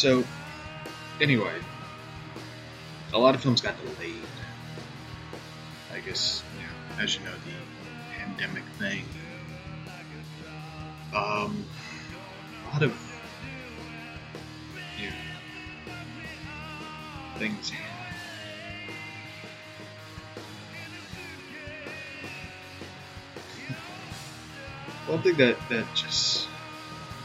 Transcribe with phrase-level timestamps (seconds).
[0.00, 0.24] So,
[1.20, 1.60] anyway,
[3.12, 4.22] a lot of films got delayed.
[5.92, 7.52] I guess, you know, as you know, the
[8.18, 9.04] pandemic thing.
[11.14, 11.66] Um,
[12.64, 12.96] a lot of
[14.98, 15.12] you know,
[17.36, 17.70] things
[25.06, 26.48] one thing that that just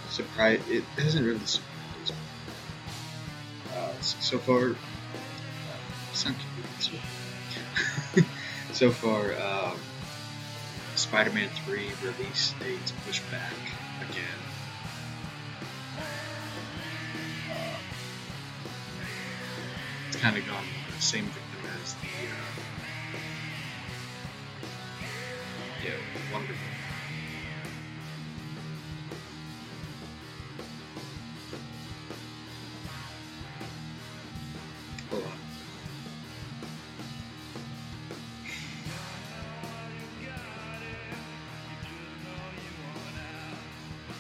[0.09, 1.74] surprised it hasn't really surprised
[4.05, 4.75] so far, uh,
[8.71, 9.77] so far, um,
[10.95, 13.53] Spider-Man 3 release dates pushed back
[14.09, 14.23] again.
[17.49, 17.77] Uh,
[20.07, 21.54] it's kind of gone the same victim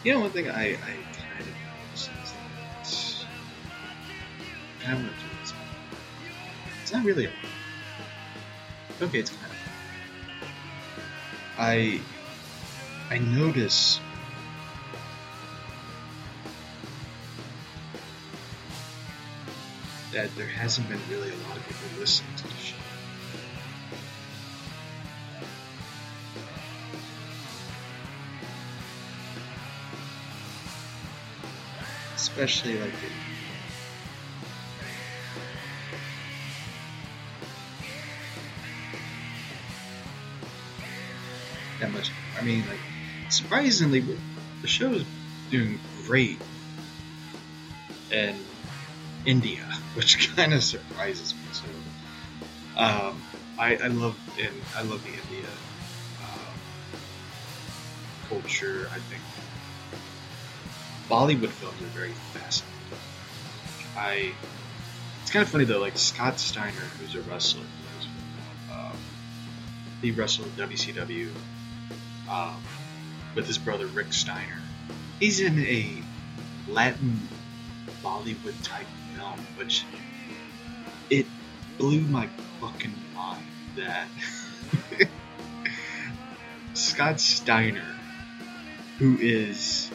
[0.05, 1.47] You know, one thing I, I kind of
[1.87, 3.25] noticed is
[4.79, 5.53] that I want to do this.
[6.83, 7.31] It's not really a
[9.01, 9.57] Okay, it's kind of
[11.57, 11.99] I
[13.09, 13.99] I notice
[20.13, 22.75] that there hasn't been really a lot of people listening to the show.
[32.35, 33.13] Especially like in
[41.79, 42.11] that much.
[42.37, 42.81] I mean, like
[43.29, 44.01] surprisingly,
[44.61, 45.05] the show is
[45.49, 46.41] doing great
[48.09, 48.45] in
[49.25, 51.47] India, which kind of surprises me.
[51.51, 51.69] So,
[52.75, 53.23] um,
[53.57, 55.49] I, I love and I love the India
[56.21, 56.59] um,
[58.27, 58.89] culture.
[58.93, 59.23] I think
[61.09, 62.75] Bollywood films are very fascinating.
[63.97, 64.33] I
[65.21, 65.79] it's kind of funny though.
[65.79, 67.65] Like Scott Steiner, who's a wrestler,
[68.71, 68.97] um,
[70.01, 71.29] he wrestled WCW
[72.29, 72.61] um,
[73.35, 74.61] with his brother Rick Steiner.
[75.19, 76.03] He's in a
[76.67, 77.19] Latin
[78.03, 79.85] Bollywood type film, which
[81.09, 81.25] it
[81.77, 82.27] blew my
[82.59, 83.45] fucking mind
[83.75, 84.07] that
[86.73, 87.95] Scott Steiner,
[88.99, 89.89] who is,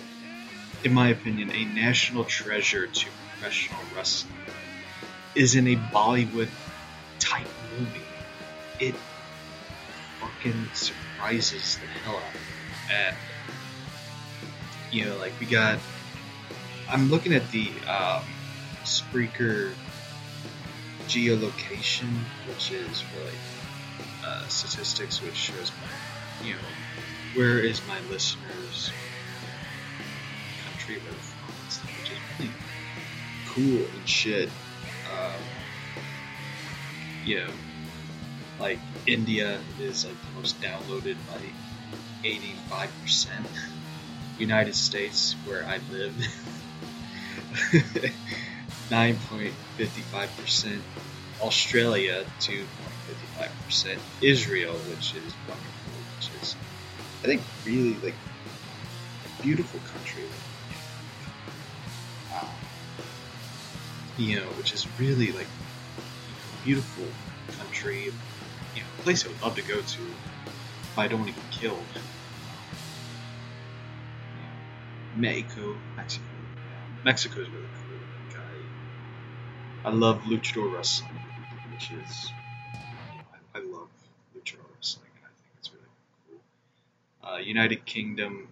[0.83, 4.37] in my opinion, a national treasure to professional wrestling,
[5.35, 6.53] is in a Bollywood
[7.19, 8.27] type movie.
[8.79, 8.97] It
[10.21, 12.55] fucking surprises the hell out of me.
[12.89, 13.17] And,
[14.91, 15.81] you know, like, we got.
[16.89, 18.35] I'm looking at the um,
[18.85, 19.77] Spreaker
[21.07, 23.43] geolocation, which is like
[24.25, 25.93] uh, statistics, which shows my,
[26.41, 26.75] you know,
[27.33, 28.95] where is my listeners'
[30.99, 32.57] and stuff, which is really
[33.45, 34.57] cool and shit.
[35.07, 35.51] Um,
[37.23, 37.55] you know,
[38.59, 41.57] like India is like the most downloaded by
[42.25, 43.49] 85%.
[44.37, 46.17] United States, where I live,
[48.91, 50.85] 9.55%.
[51.41, 54.03] Australia, 2.55%.
[54.21, 56.59] Israel, which is wonderful, which is,
[57.25, 58.21] I think, really like
[59.25, 60.31] a beautiful country.
[64.21, 65.51] Know, which is really like
[66.49, 67.15] a beautiful
[67.51, 68.13] country,
[68.75, 70.21] you know, a place I would love to go to
[70.91, 72.03] if I don't want to get killed.
[75.13, 76.37] Mexico, Mexico.
[77.03, 78.01] Mexico is really cool.
[78.15, 78.69] Like I,
[79.85, 81.21] I love luchador wrestling,
[81.69, 82.33] which is,
[83.13, 83.89] you know, I, I love
[84.37, 85.87] luchador wrestling, and I think it's really
[86.29, 87.31] cool.
[87.35, 88.49] Uh, United Kingdom,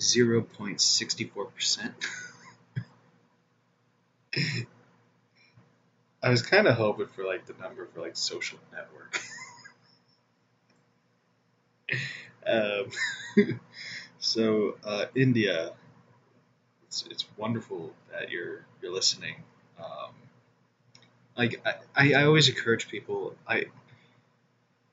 [0.00, 1.94] zero point sixty four percent.
[6.22, 9.20] I was kind of hoping for like the number for like social network.
[13.46, 13.60] um,
[14.18, 15.72] so uh, India,
[16.86, 19.36] it's it's wonderful that you're you're listening.
[19.78, 20.10] Um,
[21.36, 21.60] like
[21.94, 23.36] I, I always encourage people.
[23.46, 23.66] I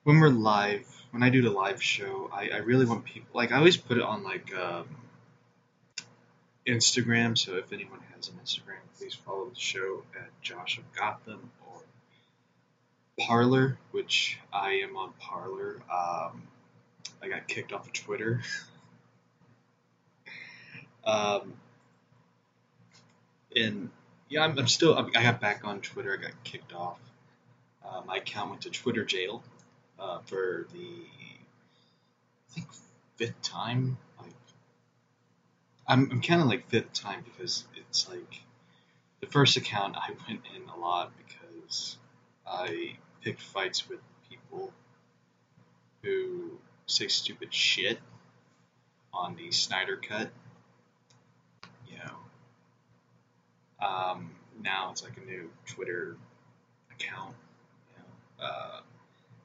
[0.04, 3.52] when we're live, when I do the live show, I, I really want people like
[3.52, 4.88] I always put it on like um,
[6.68, 7.38] Instagram.
[7.38, 11.82] So if anyone has an Instagram, please follow the show at Josh of Gotham or
[13.20, 15.82] Parler, which I am on Parler.
[15.92, 16.44] Um,
[17.22, 18.42] I got kicked off of Twitter.
[21.06, 21.54] um,
[23.56, 23.90] and
[24.30, 24.98] yeah, I'm, I'm still.
[24.98, 26.18] I got back on Twitter.
[26.18, 27.00] I got kicked off.
[27.86, 29.44] Uh, my account went to Twitter jail
[30.00, 30.88] uh, for the
[32.50, 32.68] I think
[33.18, 33.98] fifth time.
[35.88, 38.42] I'm I'm kind of like fifth time because it's like
[39.20, 41.98] the first account I went in a lot because
[42.48, 44.00] I picked fights with
[44.30, 44.72] people
[46.02, 46.52] who
[46.86, 48.00] say stupid shit
[49.14, 50.30] on the Snyder Cut.
[51.90, 54.32] You know, um,
[54.62, 56.16] now it's like a new Twitter
[56.92, 57.36] account.
[57.92, 58.80] You know, uh,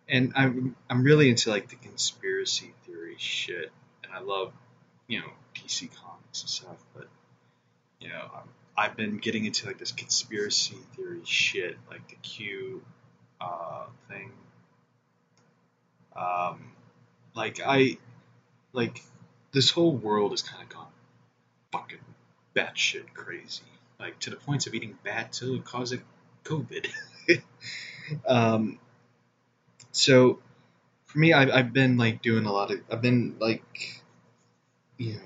[0.08, 3.70] and I'm I'm really into like the conspiracy theory shit,
[4.05, 4.52] and I love
[5.08, 6.07] you know DC comics
[6.43, 7.09] and stuff, but
[8.01, 12.83] you know I'm, I've been getting into like this conspiracy theory shit, like the Q
[13.41, 14.33] uh, thing.
[16.15, 16.73] Um,
[17.35, 17.99] like I,
[18.73, 19.03] like
[19.53, 20.87] this whole world has kind of gone
[21.73, 21.99] fucking
[22.55, 23.63] batshit crazy,
[23.99, 26.01] like to the point of eating bat to cause it
[26.45, 26.89] COVID.
[28.27, 28.79] um,
[29.93, 30.39] so
[31.07, 34.03] for me, I've, I've been like doing a lot of, I've been like,
[34.97, 35.21] you know,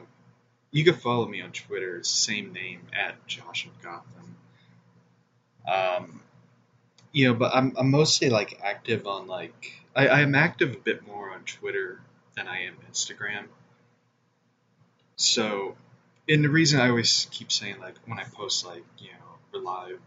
[0.72, 2.02] you can follow me on Twitter.
[2.02, 4.36] Same name at Josh of Gotham.
[5.70, 6.22] Um,
[7.12, 10.78] you know, but I'm I'm mostly like active on like I, I am active a
[10.78, 12.00] bit more on Twitter
[12.34, 13.44] than I am Instagram.
[15.16, 15.76] So,
[16.28, 19.60] and the reason I always keep saying like when I post like you know we're
[19.60, 20.00] live,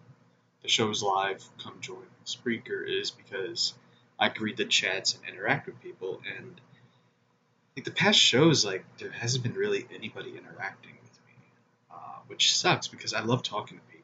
[0.63, 3.75] the show's live, come join Spreaker is because
[4.19, 6.59] I can read the chats and interact with people and
[7.75, 11.33] like the past shows like there hasn't been really anybody interacting with me,
[11.91, 13.95] uh, which sucks because I love talking to people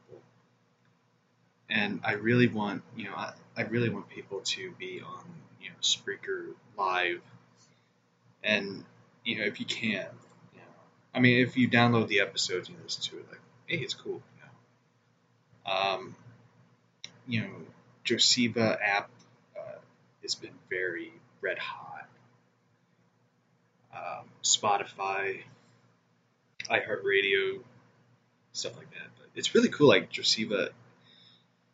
[1.71, 5.23] and I really want you know I, I really want people to be on
[5.61, 7.21] you know Spreaker live,
[8.43, 8.83] and
[9.23, 10.07] you know if you can,
[10.53, 10.75] you know,
[11.15, 14.21] I mean if you download the episodes and listen to it, like hey it's cool,
[14.37, 14.43] you
[15.65, 15.71] know.
[15.73, 16.15] Um,
[17.27, 17.51] you know
[18.05, 19.09] Josiva app
[19.57, 19.79] uh,
[20.21, 21.90] has been very red hot.
[24.43, 25.41] Spotify,
[26.69, 27.59] iHeartRadio,
[28.53, 29.09] stuff like that.
[29.17, 29.87] But it's really cool.
[29.87, 30.69] Like Josiva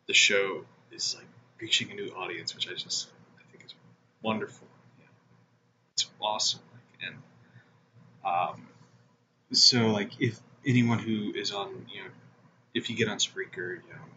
[0.08, 1.26] the show is like
[1.60, 3.74] reaching a new audience, which I just I think is
[4.22, 4.66] wonderful.
[4.98, 5.06] Yeah.
[5.92, 6.60] It's awesome.
[6.72, 7.16] Like, and
[8.24, 8.66] um,
[9.52, 12.10] so like if anyone who is on you know
[12.74, 14.08] if you get on Spreaker, you know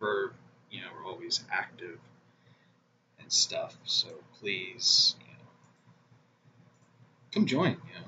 [0.00, 0.30] we're
[0.70, 1.98] you know we're always active
[3.20, 3.76] and stuff.
[3.84, 4.08] So
[4.40, 5.29] please, you know,
[7.32, 7.70] come join.
[7.70, 8.06] You know,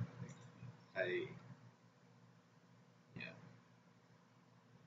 [0.96, 1.22] I
[3.16, 3.22] yeah,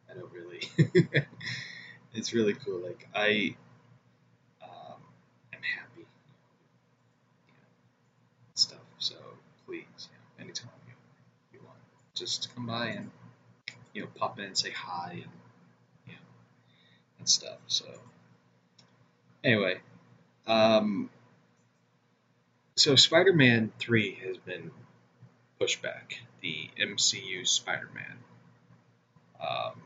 [0.09, 0.61] I don't really.
[2.13, 2.79] it's really cool.
[2.79, 3.55] Like I
[4.61, 4.99] um,
[5.53, 6.05] am happy,
[8.53, 8.79] stuff.
[8.97, 9.15] So
[9.65, 10.93] please, anytime you,
[11.53, 11.79] you want,
[12.13, 13.11] just come by and
[13.93, 15.31] you know pop in and say hi and
[16.05, 16.19] you know
[17.19, 17.59] and stuff.
[17.67, 17.85] So
[19.43, 19.79] anyway,
[20.47, 21.09] um,
[22.75, 24.71] so Spider-Man three has been
[25.59, 26.19] pushed back.
[26.41, 28.17] The MCU Spider-Man.
[29.39, 29.81] Um,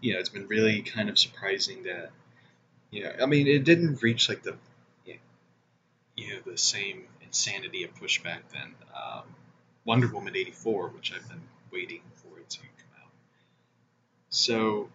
[0.00, 2.10] you know, it's been really kind of surprising that,
[2.90, 4.56] you know, I mean, it didn't reach like the,
[6.16, 9.24] you know, the same insanity of pushback than um,
[9.84, 13.10] Wonder Woman 84, which I've been waiting for it to come out.
[14.30, 14.88] So,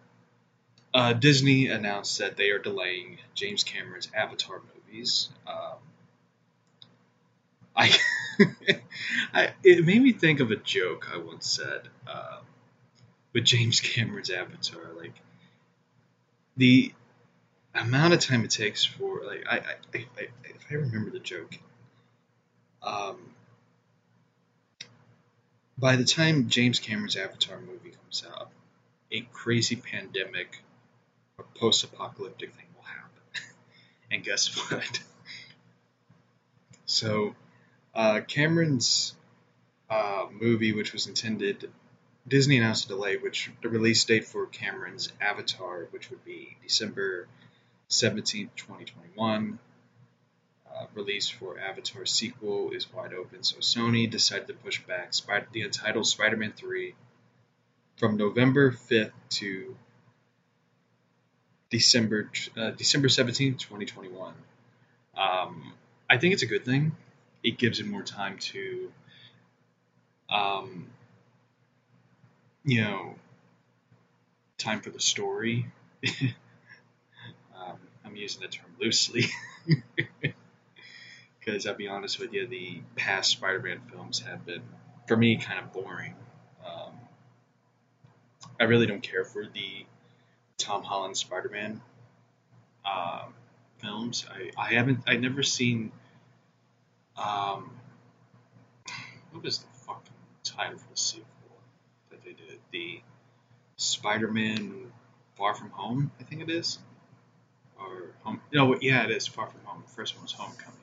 [0.92, 5.30] uh, Disney announced that they are delaying James Cameron's Avatar movies.
[5.46, 5.78] Um,
[7.76, 7.94] I,
[9.34, 11.88] I, it made me think of a joke I once said.
[12.06, 12.42] Um,
[13.32, 15.14] with James Cameron's Avatar, like
[16.56, 16.92] the
[17.74, 19.60] amount of time it takes for like I, I,
[19.94, 21.58] I, I if I remember the joke,
[22.82, 23.16] um,
[25.78, 28.50] by the time James Cameron's Avatar movie comes out,
[29.10, 30.62] a crazy pandemic
[31.38, 33.54] or post-apocalyptic thing will happen,
[34.10, 35.00] and guess what?
[36.84, 37.34] so,
[37.94, 39.14] uh, Cameron's
[39.90, 41.70] uh, movie, which was intended
[42.26, 47.26] Disney announced a delay, which the release date for Cameron's Avatar, which would be December
[47.90, 49.58] 17th, 2021.
[50.74, 55.48] Uh, release for Avatar sequel is wide open, so Sony decided to push back Spider-
[55.52, 56.94] the entitled Spider-Man 3
[57.96, 59.76] from November 5th to
[61.70, 64.34] December uh, December 17th, 2021.
[65.16, 65.74] Um,
[66.08, 66.92] I think it's a good thing.
[67.42, 68.92] It gives it more time to
[70.30, 70.86] um,
[72.64, 73.14] you know,
[74.58, 75.66] time for the story.
[78.04, 79.26] I'm using the term loosely.
[81.44, 84.62] Because I'll be honest with you, the past Spider-Man films have been,
[85.08, 86.14] for me, kind of boring.
[86.64, 86.92] Um,
[88.60, 89.84] I really don't care for the
[90.56, 91.80] Tom Holland Spider-Man
[92.84, 93.24] uh,
[93.78, 94.24] films.
[94.30, 95.90] I, I haven't, I never seen.
[97.22, 97.70] Um,
[99.30, 100.12] what was the fucking
[100.42, 101.26] title for the sequel
[102.10, 102.58] that they did?
[102.72, 103.00] The
[103.76, 104.92] Spider-Man
[105.36, 106.78] Far From Home, I think it is,
[107.78, 108.40] or Home.
[108.52, 109.82] No, yeah, it is Far From Home.
[109.86, 110.78] The first one was Homecoming.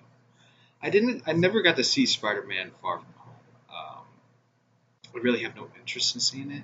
[0.81, 1.24] I didn't.
[1.27, 3.36] I never got to see Spider-Man Far From Home.
[3.69, 4.05] Um,
[5.15, 6.63] I really have no interest in seeing it.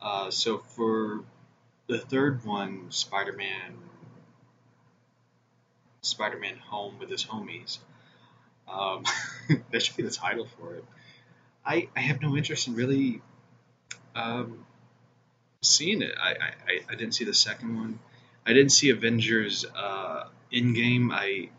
[0.00, 1.22] Uh, so for
[1.86, 3.76] the third one, Spider-Man,
[6.00, 7.78] Spider-Man Home with his homies.
[8.70, 9.04] Um,
[9.70, 10.84] that should be the title for it.
[11.64, 13.20] I, I have no interest in really
[14.14, 14.64] um,
[15.60, 16.14] seeing it.
[16.20, 17.98] I, I, I didn't see the second one.
[18.46, 21.12] I didn't see Avengers uh, game.
[21.12, 21.50] I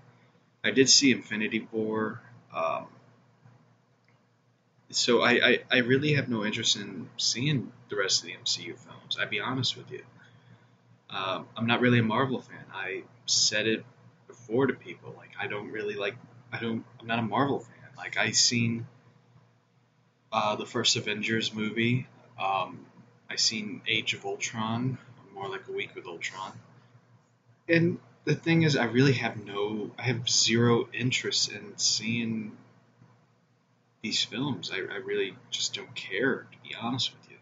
[0.64, 2.22] I did see Infinity War.
[2.54, 2.88] Um,
[4.90, 8.78] so I, I, I really have no interest in seeing the rest of the MCU
[8.78, 9.18] films.
[9.20, 10.04] I'd be honest with you.
[11.10, 12.64] Um, I'm not really a Marvel fan.
[12.74, 13.86] I said it
[14.28, 15.14] before to people.
[15.18, 16.16] Like I don't really like.
[16.52, 16.84] I don't.
[17.00, 17.90] I'm not a Marvel fan.
[17.98, 18.88] Like I seen
[20.32, 22.08] uh, the first Avengers movie.
[22.40, 22.86] Um,
[23.30, 24.98] I seen Age of Ultron.
[25.34, 26.52] More like a week with Ultron.
[27.70, 29.92] And the thing is, I really have no.
[29.98, 32.58] I have zero interest in seeing
[34.02, 34.72] these films.
[34.74, 37.38] I, I really just don't care, to be honest with you.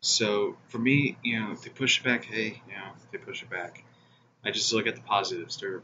[0.00, 3.18] So for me, you know, if they push it back, hey, you know, if they
[3.18, 3.84] push it back,
[4.44, 5.56] I just look at the positives.
[5.58, 5.82] They're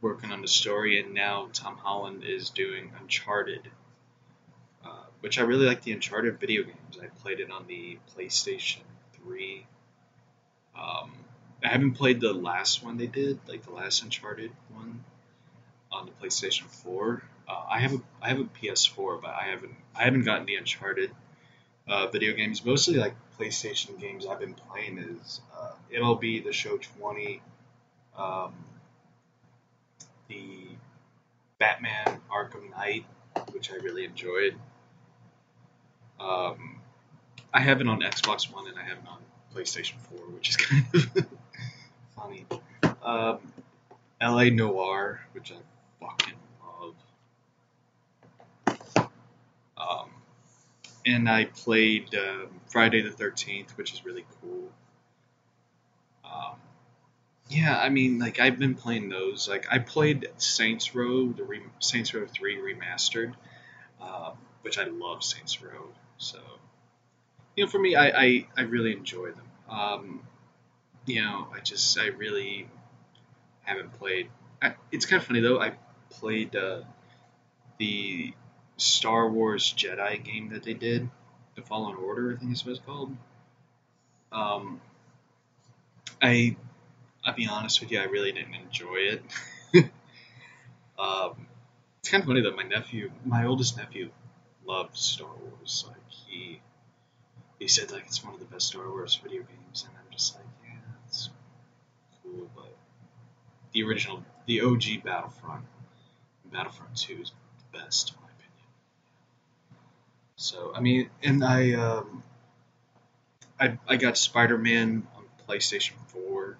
[0.00, 3.68] working on the story, and now Tom Holland is doing Uncharted,
[4.84, 6.98] uh, which I really like the Uncharted video games.
[7.02, 8.82] I played it on the PlayStation
[9.24, 9.66] 3.
[10.78, 11.12] Um,
[11.64, 15.04] I haven't played the last one they did, like the last Uncharted one
[15.90, 17.22] on the PlayStation 4.
[17.48, 20.56] Uh, I have a I have a PS4, but I haven't I haven't gotten the
[20.56, 21.10] Uncharted
[21.88, 22.64] uh, video games.
[22.64, 27.40] Mostly like PlayStation games I've been playing is uh, MLB The Show 20,
[28.16, 28.52] um,
[30.28, 30.68] the
[31.58, 33.04] Batman Arkham Knight,
[33.52, 34.54] which I really enjoyed.
[36.20, 36.80] Um,
[37.52, 39.18] I have it on Xbox One and I have it on
[39.54, 41.26] PlayStation 4, which is kind of
[42.16, 42.46] funny.
[43.02, 43.38] Um,
[44.20, 45.56] LA Noire, which I
[46.00, 46.34] fucking
[48.66, 48.78] love.
[49.76, 50.10] Um,
[51.06, 54.70] and I played um, Friday the 13th, which is really cool.
[56.24, 56.56] Um,
[57.48, 59.48] yeah, I mean, like I've been playing those.
[59.48, 63.34] Like I played Saints Row, the re- Saints Row 3 remastered,
[64.00, 65.88] um, which I love Saints Row.
[66.18, 66.38] So,
[67.56, 69.48] you know, for me, I I, I really enjoy them.
[69.68, 70.20] Um,
[71.06, 72.68] you know, I just I really
[73.62, 74.28] haven't played.
[74.60, 75.60] I, it's kind of funny though.
[75.60, 75.72] I
[76.10, 76.82] played uh,
[77.78, 78.34] the
[78.76, 81.08] Star Wars Jedi game that they did,
[81.54, 83.16] the Fallen Order, I think is what it's called.
[84.32, 84.80] Um,
[86.20, 86.56] I,
[87.28, 89.22] I'll be honest with you, I really didn't enjoy it.
[90.98, 91.46] um,
[92.00, 94.08] it's kind of funny that my nephew, my oldest nephew,
[94.66, 95.84] loved Star Wars.
[95.86, 96.62] Like he,
[97.58, 100.36] he said like it's one of the best Star Wars video games, and I'm just
[100.36, 101.28] like, yeah, it's
[102.22, 102.74] cool, but
[103.72, 105.66] the original, the OG Battlefront,
[106.50, 108.68] Battlefront Two is the best in my opinion.
[110.36, 112.22] So I mean, and I, um,
[113.60, 116.56] I, I got Spider Man on PlayStation Four.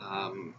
[0.00, 0.54] Um,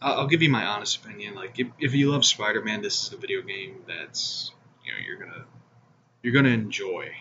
[0.00, 1.34] I'll, I'll give you my honest opinion.
[1.34, 4.50] Like, if, if you love Spider Man, this is a video game that's
[4.84, 5.44] you know you're gonna
[6.22, 7.12] you're gonna enjoy.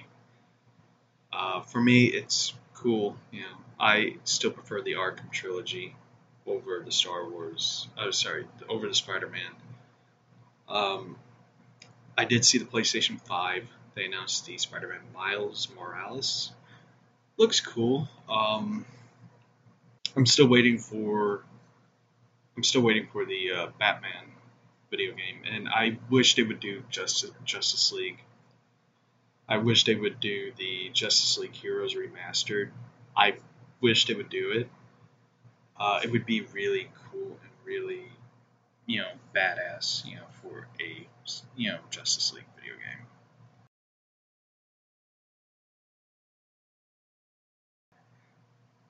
[1.34, 3.16] Uh, for me, it's cool.
[3.32, 5.96] You know, I still prefer the Arkham trilogy
[6.46, 7.88] over the Star Wars.
[7.98, 9.52] Oh, sorry, over the Spider-Man.
[10.68, 11.16] Um,
[12.18, 13.64] I did see the PlayStation 5.
[13.96, 16.52] They announced the Spider-Man Miles Morales.
[17.38, 18.08] Looks cool.
[18.30, 18.86] Um,
[20.16, 21.44] I'm still waiting for.
[22.62, 24.34] I'm still waiting for the uh, Batman
[24.92, 28.20] video game, and I wish they would do Justice Justice League.
[29.50, 32.70] I wish they would do the Justice League Heroes remastered.
[33.18, 33.38] I
[33.82, 34.70] wish they would do it.
[35.76, 38.06] Uh, it would be really cool and really,
[38.86, 41.08] you know, badass, you know, for a
[41.56, 43.08] you know Justice League video game.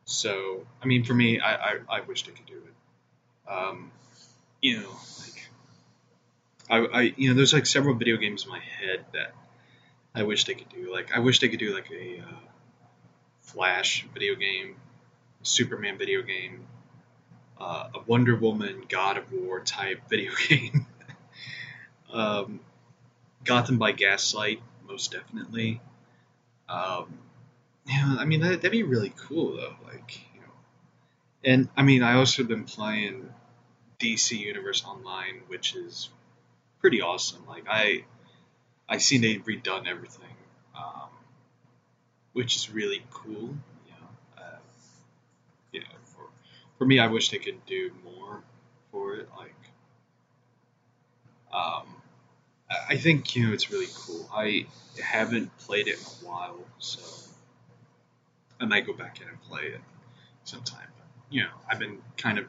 [0.03, 2.73] So, I mean, for me, I, I, I wish they could do it.
[3.47, 3.91] Um,
[4.61, 5.49] you know, like,
[6.69, 9.33] I, I, you know, there's like several video games in my head that
[10.13, 10.91] I wish they could do.
[10.91, 12.39] Like, I wish they could do like a uh,
[13.41, 14.75] Flash video game,
[15.43, 16.65] Superman video game,
[17.59, 20.85] uh, a Wonder Woman, God of War type video game.
[22.13, 22.59] um,
[23.43, 25.81] Gotham by Gaslight, most definitely.
[26.69, 27.17] Um,
[27.87, 29.75] yeah, I mean that, that'd be really cool though.
[29.85, 30.21] Like,
[31.43, 33.33] and I mean I also have been playing
[33.99, 36.09] DC Universe Online, which is
[36.79, 37.45] pretty awesome.
[37.47, 38.03] Like I,
[38.89, 40.35] I seen they've redone everything,
[40.75, 41.09] um,
[42.33, 43.55] which is really cool.
[43.85, 44.57] You know, uh,
[45.71, 46.23] you know, for
[46.77, 48.41] for me, I wish they could do more
[48.91, 49.29] for it.
[49.37, 49.53] Like,
[51.53, 51.85] um,
[52.89, 54.27] I think you know it's really cool.
[54.33, 54.65] I
[55.01, 57.01] haven't played it in a while, so
[58.59, 59.81] I might go back in and play it
[60.43, 60.90] sometime.
[61.31, 62.45] You know, I've been kind of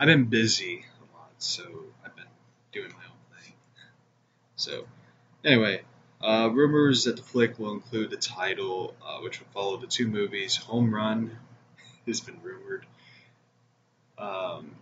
[0.00, 1.62] I've been busy a lot, so
[2.04, 2.24] I've been
[2.72, 3.52] doing my own thing.
[4.56, 4.84] So
[5.44, 5.82] anyway,
[6.20, 10.08] uh, rumors that the flick will include the title, uh, which will follow the two
[10.08, 10.56] movies.
[10.56, 11.38] Home Run
[12.06, 12.84] has been rumored.
[14.18, 14.72] Um,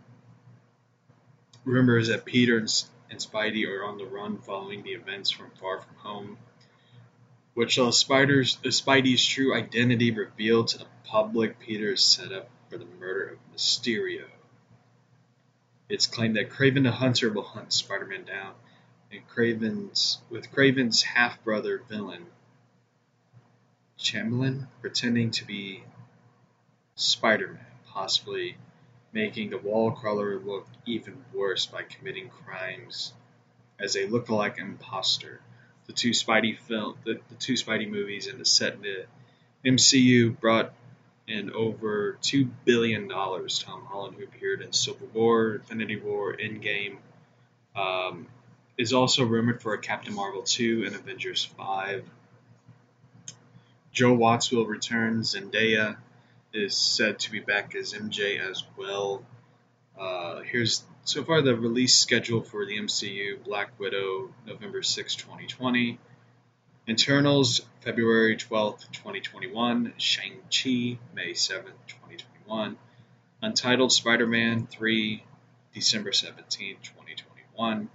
[1.65, 2.69] rumors that Peter and
[3.11, 6.39] and Spidey are on the run following the events from Far From Home,
[7.55, 11.59] which saw Spider's, uh, Spidey's true identity revealed to the public.
[11.59, 14.25] Peter is set up for the murder of Mysterio.
[15.89, 18.55] It's claimed that Kraven the Hunter will hunt Spider-Man down,
[19.11, 22.27] and Kraven's with Kraven's half-brother villain
[23.99, 25.83] Chamberlain pretending to be
[26.95, 28.57] Spider-Man, possibly
[29.13, 33.13] making the wall crawler look even worse by committing crimes
[33.81, 35.41] as a look-alike imposter.
[35.87, 39.07] The two Spidey film, the, the two Spidey movies and the set in the
[39.65, 40.73] MCU brought
[41.31, 43.61] in over two billion dollars.
[43.61, 46.97] Tom Holland, who appeared in Civil War, Infinity War, Endgame,
[47.77, 48.27] um,
[48.77, 52.05] is also rumored for a Captain Marvel 2 and Avengers 5.
[53.93, 55.21] Joe Watts will return.
[55.21, 55.97] Zendaya
[56.53, 59.23] is said to be back as MJ as well.
[59.99, 65.99] Uh, here's so far the release schedule for the MCU Black Widow, November 6, 2020.
[66.91, 69.93] Eternals, February 12th, 2021.
[69.97, 72.77] Shang-Chi, May 7th, 2021.
[73.43, 75.23] Untitled Spider Man 3,
[75.73, 77.89] December 17th, 2021.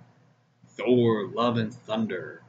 [0.77, 2.41] Thor, Love and Thunder,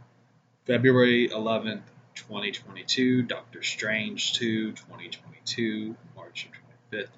[0.67, 1.83] February 11th,
[2.15, 3.23] 2022.
[3.23, 6.49] Doctor Strange 2, 2022, March
[6.93, 7.09] 25th.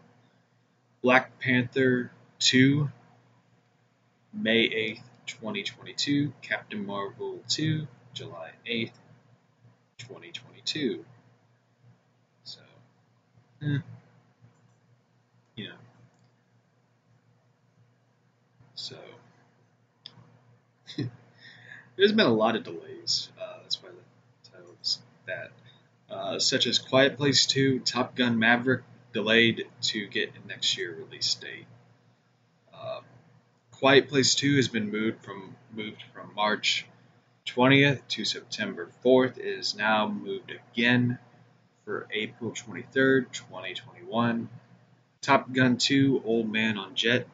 [1.02, 2.88] Black Panther 2,
[4.32, 6.32] May 8th, 2022.
[6.40, 8.90] Captain Marvel 2, July 8th,
[9.98, 11.04] 2022.
[12.44, 12.60] So,
[13.62, 13.78] eh,
[15.56, 15.74] you know.
[18.74, 18.96] So,
[21.96, 23.28] there's been a lot of delays.
[23.40, 25.50] Uh, that's why the title is that.
[26.10, 28.82] Uh, such as Quiet Place 2, Top Gun Maverick
[29.12, 31.66] delayed to get a next year release date.
[32.72, 33.00] Uh,
[33.72, 36.86] Quiet Place 2 has been moved from moved from March
[37.48, 39.38] 20th to September 4th.
[39.38, 41.18] It is now moved again
[41.84, 44.48] for April 23rd, 2021.
[45.22, 47.26] Top Gun 2, Old Man on Jet.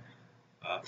[0.67, 0.81] Uh,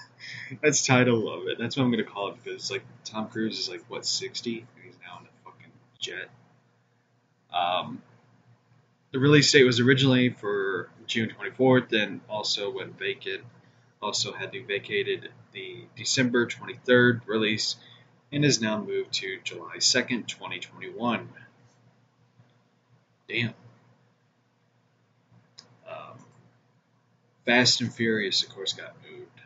[0.62, 1.58] that's title of it.
[1.58, 4.84] That's what I'm gonna call it because like Tom Cruise is like what 60 and
[4.84, 6.28] he's now in a fucking jet.
[7.52, 8.02] Um,
[9.12, 13.42] the release date was originally for June 24th, then also went vacant.
[14.02, 17.76] Also had to vacated the December 23rd release
[18.34, 21.28] and is now moved to July 2nd, 2021.
[23.28, 23.54] Damn.
[25.88, 26.18] Um,
[27.46, 29.40] Fast and Furious, of course, got moved.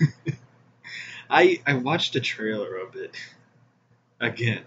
[0.00, 0.36] Um,
[1.30, 3.16] I I watched a trailer of it
[4.20, 4.62] again.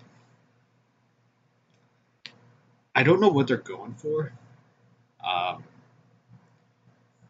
[2.94, 4.34] I don't know what they're going for.
[5.26, 5.64] Um,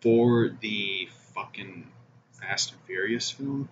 [0.01, 1.91] for the fucking
[2.39, 3.69] Fast and Furious film.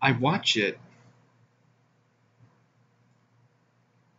[0.00, 0.78] I watch it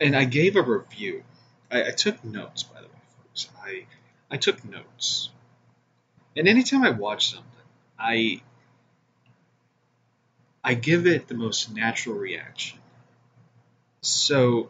[0.03, 1.23] and I gave a review.
[1.71, 3.47] I, I took notes, by the way, folks.
[3.63, 3.85] I
[4.29, 5.29] I took notes.
[6.35, 7.47] And anytime I watch something,
[7.97, 8.41] I
[10.63, 12.79] I give it the most natural reaction.
[14.01, 14.69] So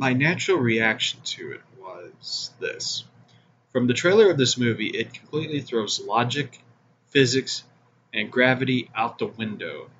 [0.00, 3.04] my natural reaction to it was this.
[3.70, 6.58] From the trailer of this movie, it completely throws logic,
[7.08, 7.64] physics,
[8.14, 9.90] and gravity out the window.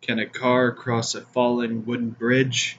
[0.00, 2.76] Can a car cross a fallen wooden bridge?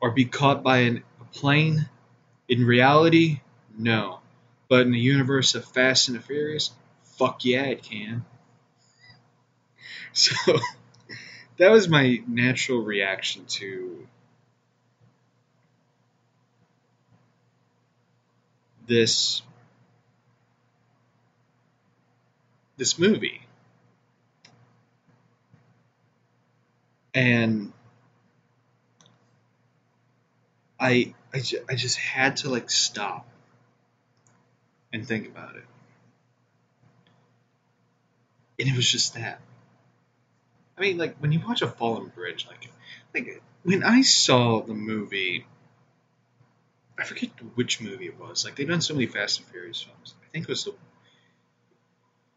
[0.00, 1.88] Or be caught by an, a plane?
[2.48, 3.40] In reality,
[3.76, 4.20] no.
[4.68, 6.70] But in the universe of Fast and the Furious,
[7.18, 8.24] fuck yeah, it can.
[10.12, 10.60] So
[11.56, 14.06] that was my natural reaction to
[18.86, 19.42] this
[22.76, 23.40] this movie.
[27.14, 27.72] And
[30.78, 33.26] I I, ju- I just had to like stop
[34.92, 35.64] and think about it.
[38.58, 39.40] And it was just that.
[40.76, 42.70] I mean, like when you watch a fallen bridge, like
[43.14, 45.46] like when I saw the movie
[46.98, 48.44] I forget which movie it was.
[48.44, 50.14] Like they've done so many Fast and Furious films.
[50.22, 50.74] I think it was the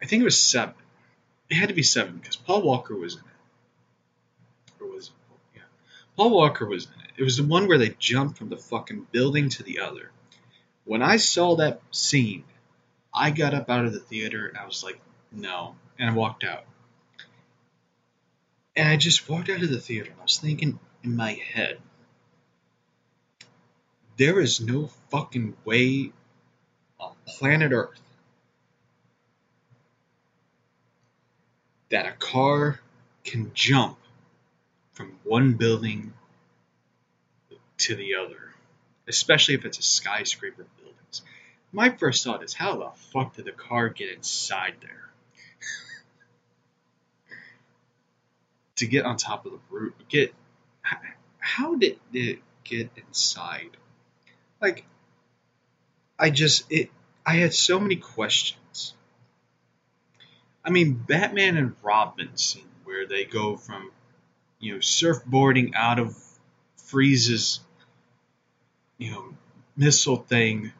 [0.01, 0.75] I think it was seven.
[1.49, 4.83] It had to be seven because Paul Walker was in it.
[4.83, 5.11] Or was?
[5.55, 5.61] Yeah.
[6.15, 7.11] Paul Walker was in it.
[7.17, 10.11] It was the one where they jumped from the fucking building to the other.
[10.85, 12.43] When I saw that scene,
[13.13, 14.99] I got up out of the theater and I was like,
[15.31, 15.75] no.
[15.97, 16.65] And I walked out.
[18.77, 21.79] And I just walked out of the theater and I was thinking in my head,
[24.17, 26.11] there is no fucking way
[26.99, 27.99] on planet Earth
[31.89, 32.79] that a car
[33.23, 33.97] can jump
[34.93, 36.13] from one building
[37.79, 38.53] to the other,
[39.07, 41.23] especially if it's a skyscraper buildings.
[41.71, 45.09] My first thought is, how the fuck did the car get inside there?
[48.77, 50.33] To get on top of the roof, get
[51.39, 53.77] how did it get inside?
[54.61, 54.85] Like,
[56.19, 56.89] I just it.
[57.25, 58.93] I had so many questions.
[60.63, 63.91] I mean, Batman and Robin scene where they go from,
[64.59, 66.17] you know, surfboarding out of
[66.75, 67.61] Freeze's,
[68.97, 69.33] you know,
[69.75, 70.73] missile thing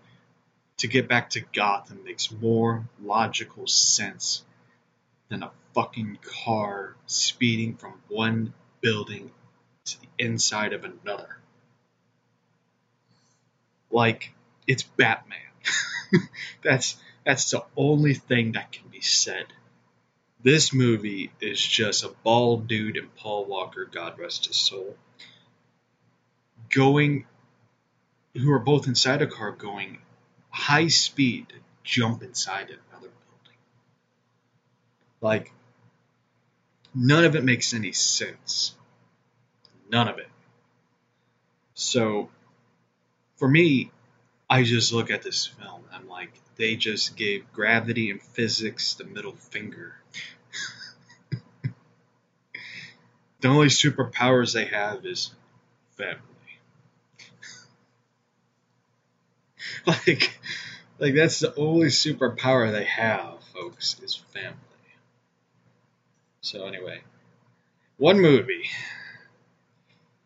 [0.77, 4.43] to get back to Gotham makes more logical sense
[5.29, 9.29] than a fucking car speeding from one building
[9.85, 11.37] to the inside of another.
[13.91, 14.33] Like
[14.65, 15.37] it's Batman.
[16.63, 19.45] that's that's the only thing that can be said.
[20.41, 24.97] This movie is just a bald dude and Paul Walker, God rest his soul,
[26.71, 27.27] going,
[28.33, 29.99] who are both inside a car going
[30.49, 33.57] high speed, jump inside another building.
[35.21, 35.51] Like,
[36.97, 38.73] none of it makes any sense.
[39.89, 40.29] None of it.
[41.75, 42.29] So,
[43.35, 43.91] for me,
[44.49, 45.83] I just look at this film.
[45.93, 49.93] I'm like, they just gave gravity and physics the middle finger.
[53.41, 55.31] the only superpowers they have is
[55.97, 56.17] family.
[59.85, 60.39] like,
[60.97, 64.66] like that's the only superpower they have, folks, is family.
[66.47, 67.01] So anyway,
[67.97, 68.69] one movie,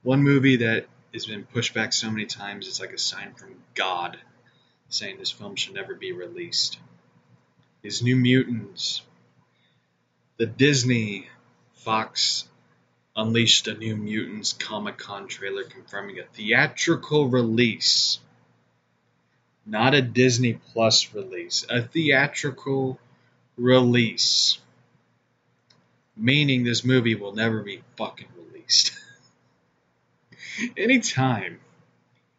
[0.03, 2.67] one movie that has been pushed back so many times.
[2.67, 4.19] It's like a sign from God
[4.89, 6.77] saying this film should never be released.
[7.81, 9.01] Is New Mutants.
[10.38, 11.27] The Disney
[11.73, 12.47] Fox
[13.15, 18.19] unleashed a New Mutants Comic Con trailer confirming a theatrical release.
[19.65, 22.99] Not a Disney Plus release, a theatrical
[23.57, 24.60] release.
[26.21, 28.91] Meaning this movie will never be fucking released.
[30.77, 31.60] anytime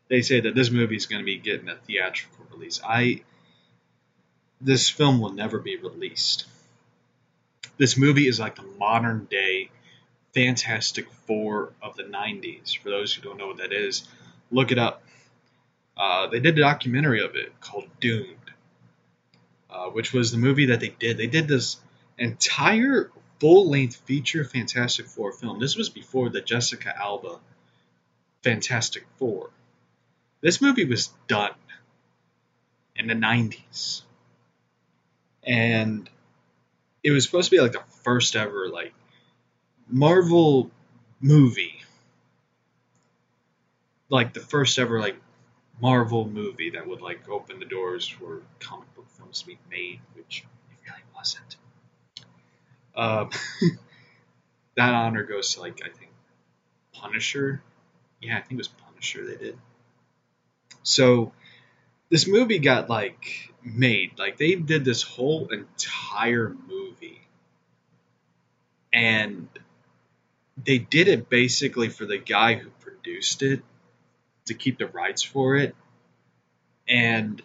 [0.09, 3.23] they say that this movie is going to be getting a theatrical release, I
[4.61, 6.47] this film will never be released.
[7.77, 9.71] This movie is like the modern day
[10.35, 12.79] Fantastic Four of the 90s.
[12.79, 14.07] For those who don't know what that is,
[14.53, 15.03] look it up.
[15.97, 18.37] Uh, they did a documentary of it called Doomed,
[19.68, 21.18] uh, which was the movie that they did.
[21.18, 21.79] They did this
[22.16, 23.11] entire
[23.43, 25.59] full length feature Fantastic Four film.
[25.59, 27.41] This was before the Jessica Alba
[28.45, 29.51] Fantastic Four.
[30.41, 31.51] This movie was done
[32.95, 34.03] in the 90s.
[35.43, 36.09] And
[37.03, 38.95] it was supposed to be like the first ever like
[39.89, 40.71] Marvel
[41.21, 41.83] movie.
[44.09, 45.17] Like the first ever like
[45.81, 49.99] Marvel movie that would like open the doors for comic book films to be made,
[50.15, 51.57] which it really wasn't.
[52.95, 53.31] Um,
[54.77, 56.11] that honor goes to like I think
[56.93, 57.63] Punisher
[58.23, 59.59] yeah, I think it was Punisher they did.
[60.85, 61.33] So
[62.09, 64.19] this movie got like made.
[64.19, 67.21] Like they did this whole entire movie.
[68.93, 69.49] And
[70.63, 73.63] they did it basically for the guy who produced it
[74.47, 75.75] to keep the rights for it.
[76.89, 77.43] And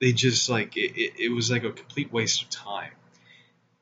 [0.00, 2.92] they just like it, it, it was like a complete waste of time.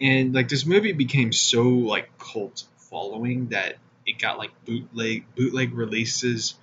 [0.00, 5.74] And like this movie became so like cult following that it got like bootleg bootleg
[5.74, 6.54] releases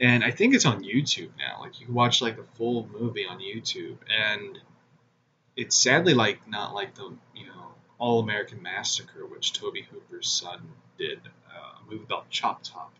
[0.00, 1.60] and I think it's on YouTube now.
[1.60, 4.58] Like you can watch like the full movie on YouTube, and
[5.56, 10.60] it's sadly like not like the you know All American Massacre, which Tobe Hooper's son
[10.98, 12.92] did, uh, a movie about Chop Top,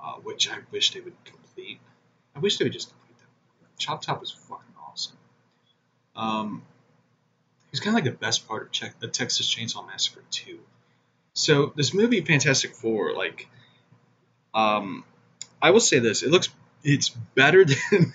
[0.00, 1.80] uh, which I wish they would complete.
[2.36, 3.78] I wish they would just complete that.
[3.78, 5.16] Chop Top was fucking awesome.
[6.14, 6.62] Um,
[7.74, 10.60] he's kind of like the best part of Che- the Texas Chainsaw Massacre 2.
[11.32, 13.48] So this movie, Fantastic Four, like,
[14.54, 15.02] um,
[15.60, 16.50] I will say this: it looks,
[16.84, 18.12] it's better than,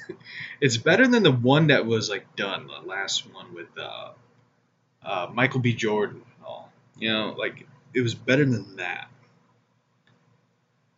[0.62, 4.12] it's better than the one that was like done, the last one with uh,
[5.04, 5.74] uh, Michael B.
[5.74, 6.72] Jordan and all.
[6.98, 9.10] You know, like it was better than that.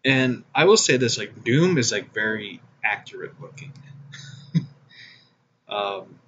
[0.06, 3.74] And I will say this: like Doom is like very accurate looking.
[5.67, 6.19] um,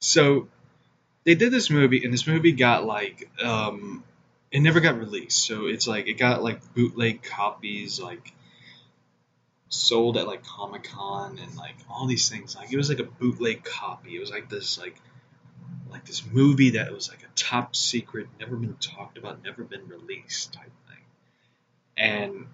[0.00, 0.48] so
[1.26, 4.04] they did this movie, and this movie got like um,
[4.52, 5.44] it never got released.
[5.44, 8.32] So it's like it got like bootleg copies, like
[9.68, 12.54] sold at like Comic Con and like all these things.
[12.54, 14.16] Like it was like a bootleg copy.
[14.16, 14.96] It was like this like
[15.90, 19.88] like this movie that was like a top secret, never been talked about, never been
[19.88, 21.04] released type thing.
[21.96, 22.46] And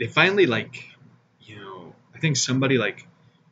[0.00, 0.84] they finally like
[1.42, 3.06] you know I think somebody like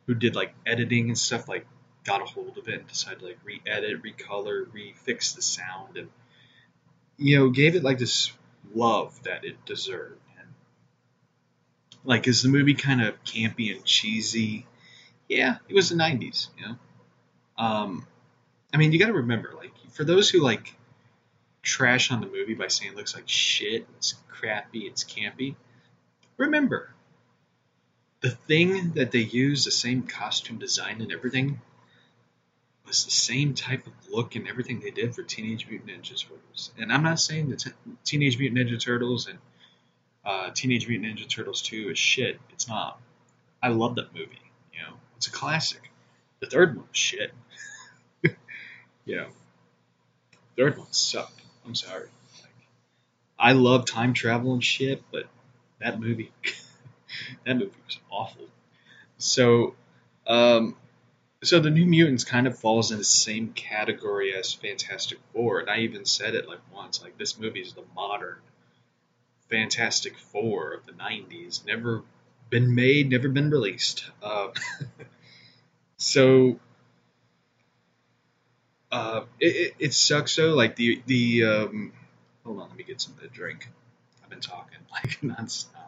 [0.05, 1.65] who did like editing and stuff like
[2.03, 6.09] got a hold of it and decided to like re-edit, recolor, refix the sound and
[7.17, 8.31] you know gave it like this
[8.73, 10.19] love that it deserved
[12.03, 14.65] like, is the movie kind of campy and cheesy?
[15.29, 16.75] Yeah, it was the '90s, you know.
[17.57, 18.07] Um,
[18.73, 20.75] I mean, you got to remember, like, for those who like
[21.61, 25.55] trash on the movie by saying it looks like shit, it's crappy, it's campy.
[26.37, 26.89] Remember,
[28.19, 31.61] the thing that they use the same costume design and everything,
[32.93, 36.71] was the same type of look and everything they did for Teenage Mutant Ninja Turtles.
[36.77, 37.71] And I'm not saying the t-
[38.03, 39.39] Teenage Mutant Ninja Turtles and
[40.23, 42.39] uh, Teenage Mutant Ninja Turtles 2 is shit.
[42.51, 43.01] It's not.
[43.63, 44.39] I love that movie.
[44.73, 45.81] You know, it's a classic.
[46.39, 47.33] The third one was shit.
[49.05, 49.27] you know,
[50.55, 51.41] third one sucked.
[51.65, 52.09] I'm sorry.
[52.41, 52.67] Like,
[53.39, 55.23] I love time travel and shit, but
[55.79, 56.31] that movie,
[57.45, 58.45] that movie was awful.
[59.17, 59.73] So,
[60.27, 60.75] um,
[61.43, 65.69] so the New Mutants kind of falls in the same category as Fantastic Four, and
[65.69, 68.37] I even said it like once, like this movie is the modern
[69.49, 71.65] Fantastic Four of the 90s.
[71.65, 72.03] Never
[72.49, 74.05] been made, never been released.
[74.21, 74.49] Uh,
[75.97, 76.59] so
[78.91, 80.53] uh, it, it, it, sucks though.
[80.53, 81.93] Like the the um,
[82.43, 83.67] hold on, let me get some to drink.
[84.23, 85.82] I've been talking like nonstop.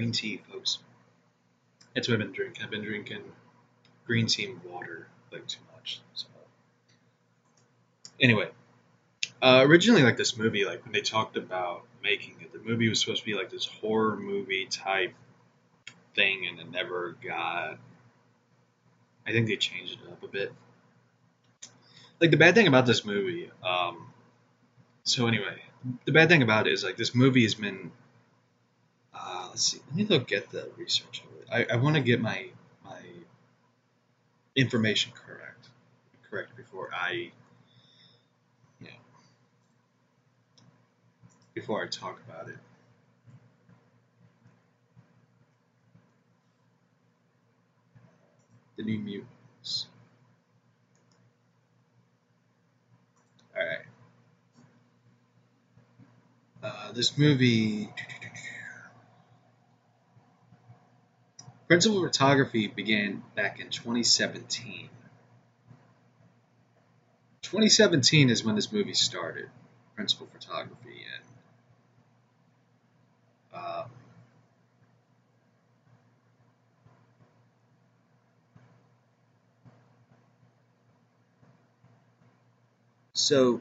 [0.00, 0.78] Green tea, folks.
[1.94, 2.64] That's what I've been drinking.
[2.64, 3.20] I've been drinking
[4.06, 6.00] green tea and water like too much.
[6.14, 6.26] So
[8.18, 8.48] anyway,
[9.42, 12.98] uh, originally like this movie, like when they talked about making it, the movie was
[12.98, 15.12] supposed to be like this horror movie type
[16.14, 17.76] thing, and it never got.
[19.26, 20.50] I think they changed it up a bit.
[22.22, 24.06] Like the bad thing about this movie, um,
[25.04, 25.60] so anyway,
[26.06, 27.92] the bad thing about it is like this movie has been
[29.50, 29.78] let's see.
[29.88, 31.22] Let me look at the research.
[31.50, 32.46] I, I want to get my
[32.84, 33.00] my
[34.56, 35.68] information correct
[36.28, 37.32] correct before I you
[38.82, 38.88] know
[41.54, 42.56] before I talk about it.
[48.76, 49.86] The New Mutants.
[53.54, 53.80] All right.
[56.62, 57.90] Uh, this movie.
[61.70, 64.88] Principal photography began back in 2017.
[67.42, 69.48] 2017 is when this movie started,
[69.94, 71.04] principal photography,
[73.54, 73.90] and um,
[83.12, 83.60] so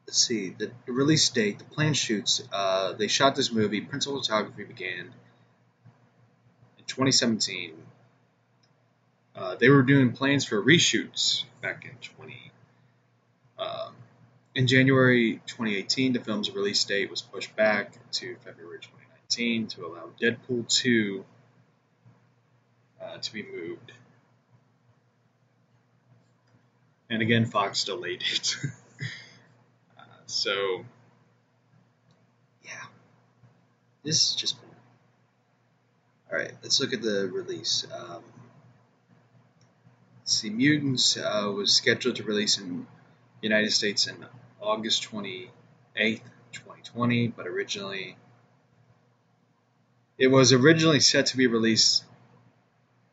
[0.00, 2.42] let's see the, the release date, the plan shoots.
[2.52, 3.80] Uh, they shot this movie.
[3.80, 5.12] Principal photography began
[6.78, 7.74] in 2017.
[9.34, 12.52] Uh, they were doing plans for reshoots back in 20.
[13.58, 13.94] Um,
[14.54, 20.10] in January 2018, the film's release date was pushed back to February 2019 to allow
[20.20, 21.24] Deadpool 2
[23.00, 23.92] uh, to be moved.
[27.08, 28.56] And again, Fox delayed it.
[30.32, 30.86] So,
[32.64, 32.86] yeah,
[34.02, 34.58] this is just.
[34.58, 34.70] Been.
[36.30, 37.86] All right, let's look at the release.
[37.94, 38.22] Um,
[40.24, 42.86] see, Mutants uh, was scheduled to release in
[43.42, 44.24] the United States in
[44.58, 45.50] August 28th,
[46.52, 48.16] 2020, but originally
[50.16, 52.04] it was originally set to be released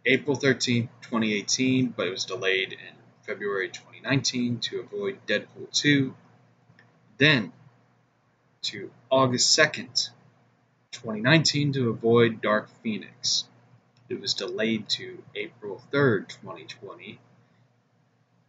[0.05, 6.15] April 13th, 2018, but it was delayed in February 2019 to avoid Deadpool 2.
[7.19, 7.51] Then
[8.63, 10.09] to August 2nd,
[10.91, 13.43] 2019 to avoid Dark Phoenix.
[14.07, 17.19] It was delayed to April 3rd, 2020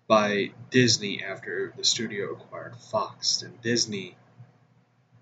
[0.06, 3.42] by Disney after the studio acquired Fox.
[3.42, 4.16] And Disney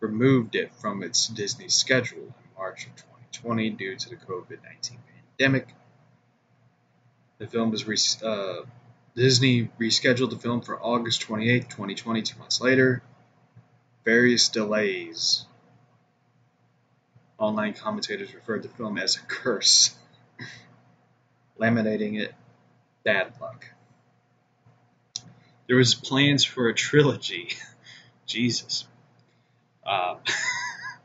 [0.01, 4.99] removed it from its Disney schedule in March of 2020 due to the COVID 19
[5.39, 5.69] pandemic.
[7.39, 8.67] The film was re- uh,
[9.17, 13.03] Disney rescheduled the film for August 28, 2020, two months later.
[14.05, 15.47] Various delays
[17.39, 19.95] Online commentators referred to the film as a curse,
[21.61, 22.35] laminating it
[23.05, 23.65] bad luck.
[25.69, 27.51] There was plans for a trilogy.
[28.27, 28.87] Jesus.
[29.87, 30.19] Um,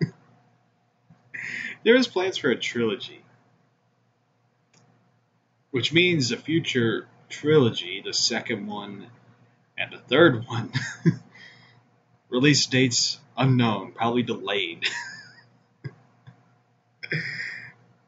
[1.84, 3.24] there was plans for a trilogy,
[5.70, 9.06] which means a future trilogy, the second one
[9.78, 10.72] and the third one,
[12.34, 14.84] release dates unknown, probably delayed.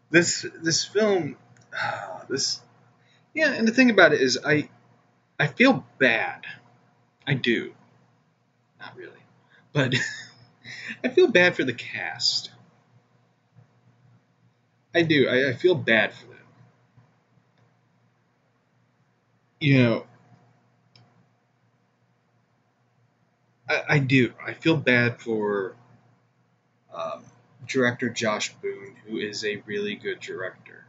[0.10, 1.38] this this film,
[1.80, 2.60] uh, this
[3.34, 4.68] yeah, and the thing about it is, I
[5.40, 6.42] I feel bad.
[7.28, 7.74] I do,
[8.80, 9.12] not really,
[9.72, 9.94] but
[11.04, 12.52] I feel bad for the cast.
[14.94, 15.28] I do.
[15.28, 16.36] I, I feel bad for them.
[19.60, 20.06] You know,
[23.70, 24.34] I, I do.
[24.46, 25.76] I feel bad for
[26.94, 27.24] um,
[27.68, 30.86] director Josh Boone, who is a really good director,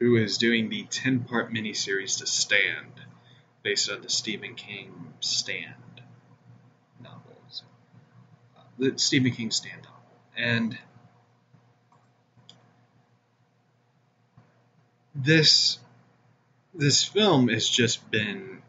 [0.00, 2.92] who is doing the 10 part miniseries to Stand,
[3.62, 5.74] based on the Stephen King Stand
[7.02, 7.62] novels.
[8.56, 9.98] Uh, the Stephen King Stand novel.
[10.36, 10.78] And
[15.14, 15.78] this
[16.74, 18.62] this film has just been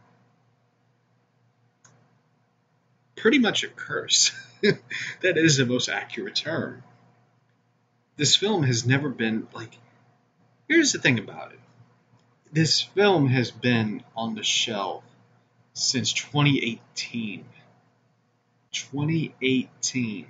[3.19, 4.32] pretty much a curse.
[4.62, 6.84] that is the most accurate term.
[8.17, 9.77] This film has never been like.
[10.67, 11.60] Here's the thing about it.
[12.51, 15.03] This film has been on the shelf
[15.73, 17.45] since 2018.
[18.71, 20.27] 2018.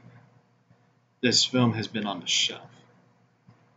[1.22, 2.70] This film has been on the shelf.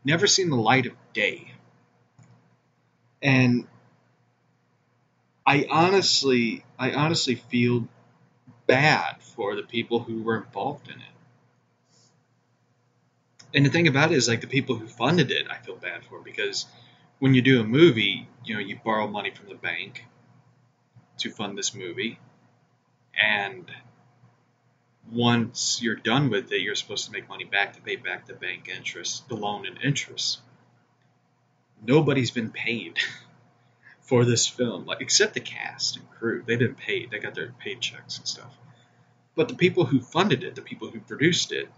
[0.05, 1.53] Never seen the light of day.
[3.21, 3.67] And
[5.47, 7.89] I honestly, I honestly feel
[8.73, 11.15] bad for the people who were involved in it.
[13.55, 16.07] And the thing about it is, like, the people who funded it, I feel bad
[16.07, 16.65] for because
[17.19, 20.07] when you do a movie, you know, you borrow money from the bank
[21.19, 22.19] to fund this movie.
[23.23, 23.71] And
[25.11, 28.33] once you're done with it, you're supposed to make money back to pay back the
[28.33, 30.41] bank interest, the loan and interest.
[31.87, 32.99] Nobody's been paid
[34.01, 36.43] for this film, like except the cast and crew.
[36.47, 37.11] They've been paid.
[37.11, 38.57] They got their paychecks and stuff.
[39.35, 41.69] But the people who funded it, the people who produced it,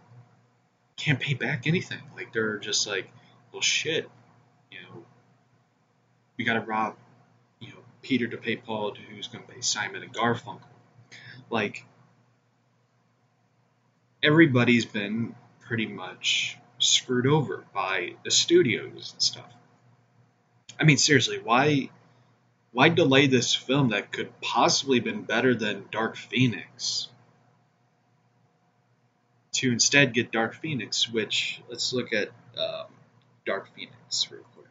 [0.97, 2.01] can't pay back anything.
[2.17, 3.11] Like they're just like,
[3.53, 4.09] well, shit,
[4.71, 5.05] you know,
[6.37, 6.97] we got to rob,
[7.61, 10.63] you know, Peter to pay Paul, to who's going to pay Simon and Garfunkel.
[11.51, 11.85] Like
[14.23, 19.53] everybody's been pretty much screwed over by the studios and stuff.
[20.81, 21.91] I mean, seriously, why
[22.73, 27.09] why delay this film that could possibly have been better than Dark Phoenix?
[29.55, 32.29] To instead get Dark Phoenix, which let's look at
[32.59, 32.87] um,
[33.47, 34.67] Dark Phoenix real quick.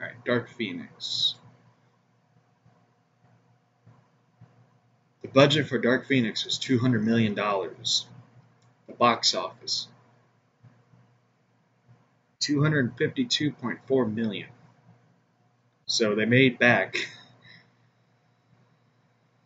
[0.00, 1.34] All right, Dark Phoenix.
[5.22, 7.34] The budget for Dark Phoenix was $200 million.
[7.34, 9.88] The box office
[12.44, 14.48] 252.4 million.
[15.86, 16.96] So they made back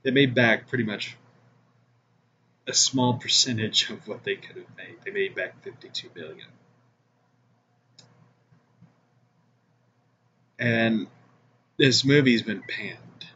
[0.02, 1.16] they made back pretty much
[2.66, 4.96] a small percentage of what they could have made.
[5.04, 6.46] They made back 52 billion.
[10.58, 11.06] And
[11.78, 13.26] this movie's been panned,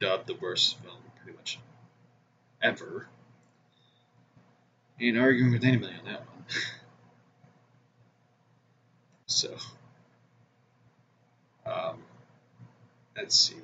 [0.00, 1.58] dubbed the worst film pretty much
[2.62, 3.08] ever.
[5.00, 6.44] Ain't arguing with anybody on that one.
[9.30, 9.54] So,
[11.66, 11.98] um,
[13.14, 13.56] let's see.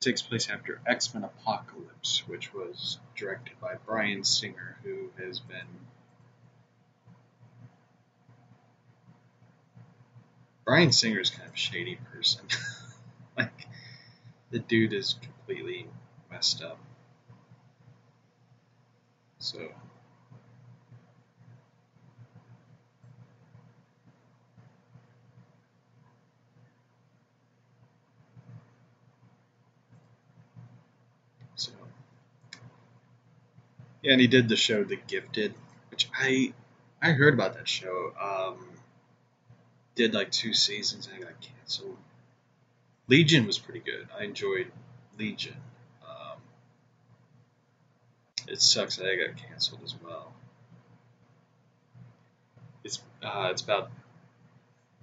[0.00, 5.66] Takes place after X Men Apocalypse, which was directed by Bryan Singer, who has been
[10.64, 12.44] Bryan Singer is kind of a shady person.
[13.38, 13.66] like
[14.50, 15.86] the dude is completely
[16.30, 16.78] messed up.
[19.38, 19.70] So
[34.02, 35.54] yeah, and he did the show The Gifted,
[35.90, 36.52] which I
[37.00, 38.12] I heard about that show.
[38.20, 38.68] Um,
[39.94, 41.96] did like two seasons and it got canceled.
[43.08, 44.08] Legion was pretty good.
[44.16, 44.70] I enjoyed
[45.18, 45.56] Legion.
[46.08, 46.38] Um,
[48.46, 50.32] it sucks that it got canceled as well.
[52.84, 53.90] It's uh, it's about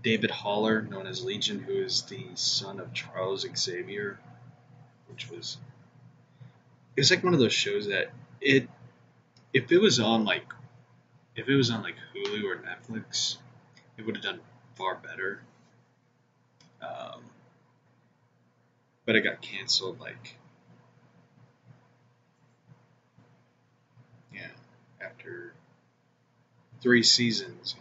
[0.02, 4.18] David Haller, known as Legion, who is the son of Charles Xavier,
[5.10, 5.58] which was
[6.96, 8.70] it was like one of those shows that it
[9.56, 10.45] if it was on like
[11.36, 13.38] if it was on like Hulu or Netflix,
[13.97, 14.41] it would have done
[14.76, 15.41] far better.
[16.82, 17.22] Um,
[19.06, 20.36] but it got canceled like
[24.34, 24.49] yeah
[25.01, 25.53] after
[26.82, 27.76] three seasons.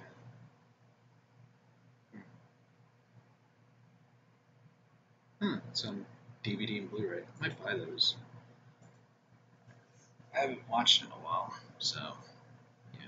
[5.40, 5.84] Hmm, it's
[6.44, 7.18] DVD and Blu-ray.
[7.18, 8.14] I might buy those.
[10.34, 11.52] I haven't watched in a while,
[11.84, 12.00] so
[12.94, 13.00] yeah.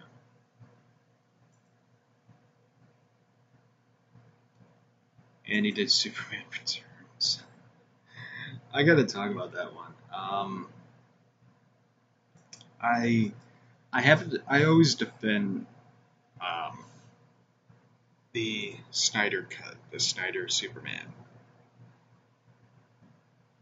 [5.48, 7.42] And he did Superman Returns.
[8.74, 9.94] I got to talk about that one.
[10.14, 10.68] Um,
[12.78, 13.32] I
[13.94, 15.64] I have I always defend
[16.38, 16.84] um,
[18.32, 21.14] the Snyder cut, the Snyder Superman.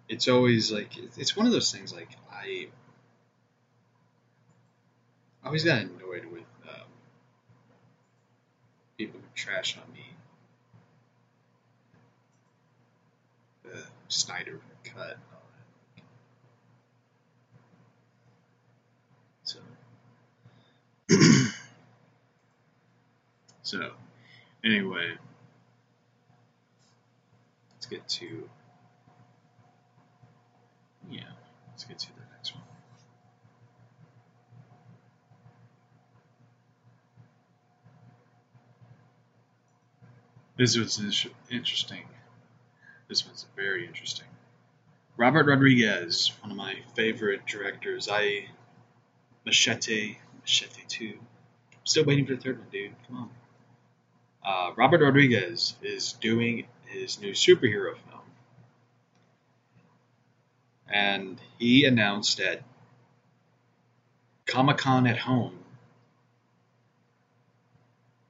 [0.09, 2.67] It's always like it's one of those things like I
[5.45, 6.87] I always got annoyed with um,
[8.97, 10.07] people who trash on me.
[13.63, 15.19] The Snyder cut.
[19.43, 19.59] So,
[23.63, 23.91] so
[24.65, 25.13] anyway,
[27.75, 28.49] let's get to
[31.11, 31.21] yeah,
[31.69, 32.63] let's get to the next one.
[40.57, 42.05] This was interesting.
[43.09, 44.27] This one's very interesting.
[45.17, 48.09] Robert Rodriguez, one of my favorite directors.
[48.11, 48.47] I
[49.45, 51.19] Machete, Machete Two.
[51.83, 52.93] Still waiting for the third one, dude.
[53.09, 53.31] Come on.
[54.45, 58.23] Uh, Robert Rodriguez is doing his new superhero film,
[60.89, 62.63] and he announced at
[64.47, 65.64] Comic Con at home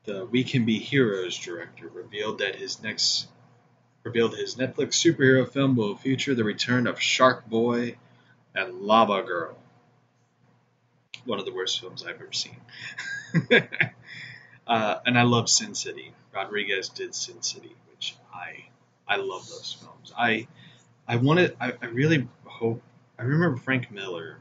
[0.05, 3.29] the We Can Be Heroes director revealed that his next
[4.03, 7.97] revealed his Netflix superhero film will feature the return of Shark Boy
[8.55, 9.57] and Lava Girl.
[11.25, 12.57] One of the worst films I've ever seen.
[14.67, 16.13] uh, and I love Sin City.
[16.35, 18.67] Rodriguez did Sin City, which I
[19.09, 20.13] I love those films.
[20.17, 20.47] I
[21.09, 22.83] I wanted I, I really hope
[23.19, 24.37] I remember Frank Miller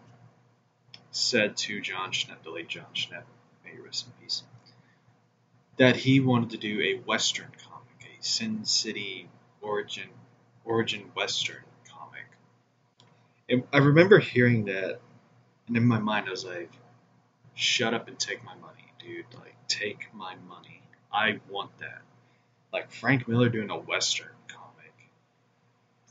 [1.12, 3.24] said to Jon Schnepp, the late Jon Schnepp,
[3.64, 4.44] may he rest in peace
[5.78, 9.30] that he wanted to do a Western comic, a Sin City
[9.62, 10.10] origin
[10.66, 12.26] origin Western comic.
[13.50, 15.00] And I remember hearing that,
[15.68, 16.72] and in my mind I was like,
[17.56, 19.26] "Shut up and take my money, dude!
[19.34, 20.82] Like, take my money.
[21.12, 22.02] I want that.
[22.72, 24.94] Like Frank Miller doing a Western comic.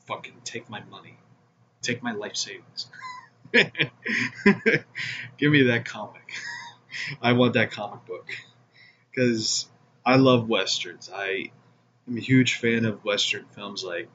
[0.06, 1.18] Fucking take my money,
[1.82, 2.88] take my life savings."
[3.52, 6.32] Give me that comic.
[7.22, 8.28] I want that comic book
[9.12, 9.68] because
[10.04, 11.10] I love westerns.
[11.14, 11.50] I
[12.08, 14.08] am a huge fan of western films like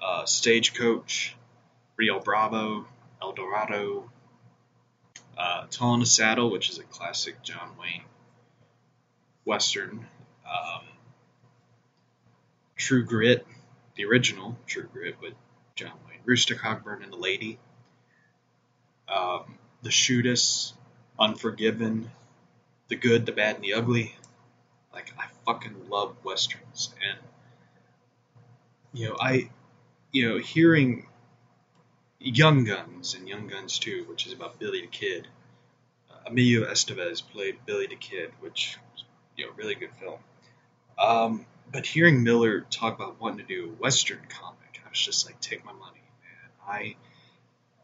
[0.00, 1.36] uh, Stagecoach,
[1.96, 2.86] Rio Bravo,
[3.22, 4.10] El Dorado,
[5.36, 8.02] uh, Tall in the Saddle, which is a classic John Wayne
[9.44, 10.06] western.
[10.46, 10.82] Um,
[12.76, 13.46] True Grit,
[13.94, 15.34] the original True Grit with
[15.74, 17.58] John Wayne, Rooster Cogburn and the Lady,
[19.06, 20.72] um, The Shootist,
[21.18, 22.10] Unforgiven,
[22.90, 24.14] The Good, the Bad, and the Ugly.
[24.92, 27.18] Like I fucking love westerns, and
[28.92, 29.48] you know I,
[30.12, 31.06] you know, hearing
[32.18, 35.28] Young Guns and Young Guns 2, which is about Billy the Kid.
[36.10, 39.04] Uh, Emilio Estevez played Billy the Kid, which was
[39.36, 40.18] you know really good film.
[40.98, 45.26] Um, but hearing Miller talk about wanting to do a Western comic, I was just
[45.26, 46.68] like, take my money, man.
[46.68, 46.96] I,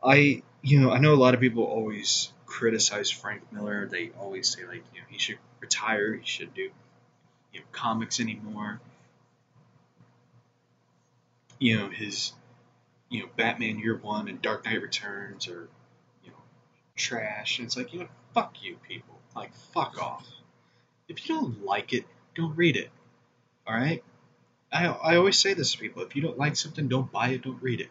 [0.02, 3.86] I, you know, I know a lot of people always criticize Frank Miller.
[3.86, 6.14] They always say like, you know, he should retire.
[6.14, 6.70] He should do,
[7.52, 8.80] you know, comics anymore.
[11.58, 12.32] You know, his,
[13.08, 15.68] you know, Batman Year One and Dark Knight Returns are,
[16.24, 16.36] you know,
[16.96, 17.58] trash.
[17.58, 19.18] And it's like, you know, fuck you people.
[19.34, 20.26] Like, fuck off.
[21.08, 22.90] If you don't like it, don't read it.
[23.66, 24.02] All right.
[24.72, 27.42] I I always say this to people: if you don't like something, don't buy it,
[27.42, 27.88] don't read it.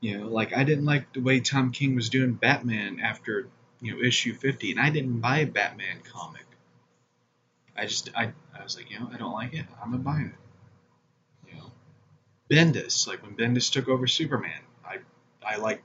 [0.00, 3.48] You know, like I didn't like the way Tom King was doing Batman after
[3.80, 6.44] you know issue 50, and I didn't buy a Batman comic.
[7.76, 9.66] I just I I was like, you know, I don't like it.
[9.82, 11.48] I'm not buying it.
[11.50, 11.72] You know,
[12.50, 14.98] Bendis, like when Bendis took over Superman, I
[15.44, 15.82] I like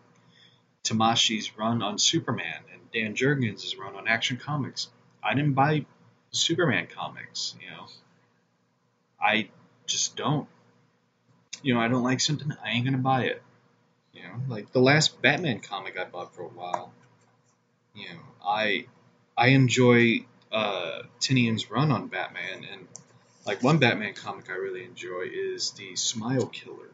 [0.83, 4.89] Tomasi's run on Superman and Dan Jurgens' run on Action Comics.
[5.23, 5.85] I didn't buy
[6.31, 7.85] Superman comics, you know.
[9.21, 9.49] I
[9.85, 10.47] just don't.
[11.61, 13.41] You know, I don't like something, I ain't gonna buy it.
[14.13, 16.91] You know, like the last Batman comic I bought for a while.
[17.95, 18.85] You know, I
[19.37, 22.87] I enjoy uh, Tynion's run on Batman, and
[23.45, 26.89] like one Batman comic I really enjoy is the Smile Killer.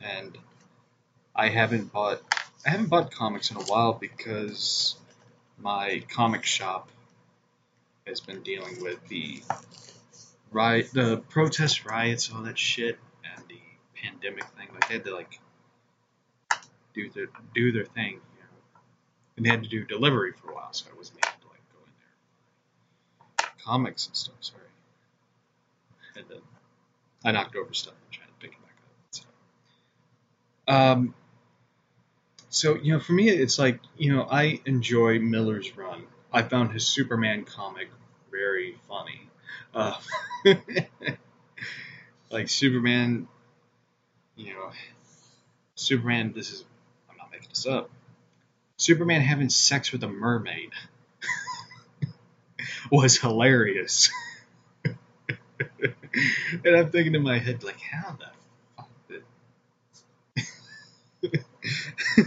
[0.00, 0.38] And
[1.34, 2.22] I haven't bought
[2.64, 4.96] I haven't bought comics in a while because
[5.58, 6.90] my comic shop
[8.06, 9.42] has been dealing with the
[10.50, 13.60] riot, the protest riots, all that shit, and the
[13.94, 14.68] pandemic thing.
[14.72, 15.40] Like they had to like
[16.94, 18.20] do their do their thing,
[19.38, 21.62] and they had to do delivery for a while, so I wasn't able to like
[21.72, 21.92] go in
[23.38, 24.34] there, comics and stuff.
[24.40, 24.62] Sorry,
[26.16, 26.40] and then
[27.24, 29.24] I knocked over stuff and tried to pick it back up.
[30.66, 31.14] So, um,
[32.48, 36.02] so you know, for me, it's like you know, I enjoy Miller's run.
[36.32, 37.88] I found his Superman comic
[38.32, 39.28] very funny.
[39.72, 39.94] Uh,
[42.30, 43.28] like Superman,
[44.34, 44.72] you know,
[45.76, 46.32] Superman.
[46.34, 46.64] This is
[47.08, 47.88] I'm not making this up.
[48.78, 50.70] Superman having sex with a mermaid
[52.92, 54.10] was hilarious.
[54.84, 58.26] and I'm thinking in my head, like, how the
[58.76, 58.88] fuck
[61.22, 61.44] did.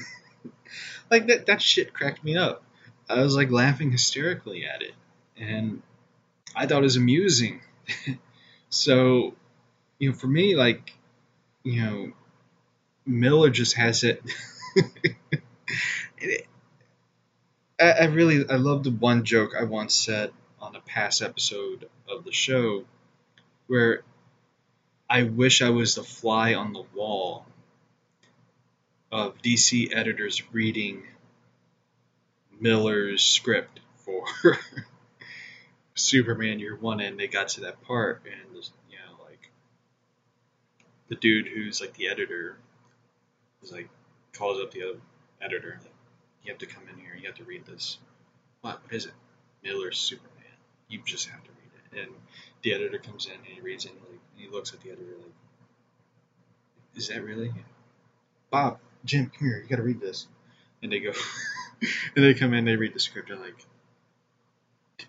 [1.10, 2.64] like, that, that shit cracked me up.
[3.10, 4.93] I was like laughing hysterically at it.
[5.38, 5.82] And
[6.54, 7.62] I thought it was amusing.
[8.70, 9.36] so,
[9.99, 10.93] you know, for me, like,
[11.64, 12.12] you know,
[13.06, 14.22] Miller just has it.
[14.76, 15.16] it
[17.82, 21.89] I, I really, I love the one joke I once said on a past episode
[22.07, 22.86] of the show
[23.67, 24.03] where
[25.09, 27.45] I wish I was the fly on the wall
[29.11, 31.03] of DC editors reading
[32.59, 34.25] Miller's script for
[35.95, 39.51] Superman year one, and they got to that part, and you know, like
[41.09, 42.57] the dude who's like the editor
[43.61, 43.89] is like
[44.34, 44.99] calls up the other
[45.41, 45.79] editor,
[46.44, 47.98] you have to come in here, you have to read this.
[48.62, 48.84] What?
[48.84, 49.14] What is it?
[49.64, 50.32] Miller's Superman.
[50.88, 52.08] You just have to read it.
[52.08, 52.16] And
[52.64, 55.16] the editor comes in and he reads it, and like he looks at the editor
[55.20, 55.34] like,
[56.96, 57.54] is that really?
[58.50, 60.28] Bob, Jim, come here, you got to read this.
[60.84, 61.12] And they go,
[62.16, 63.66] and they come in, they read the script, and like,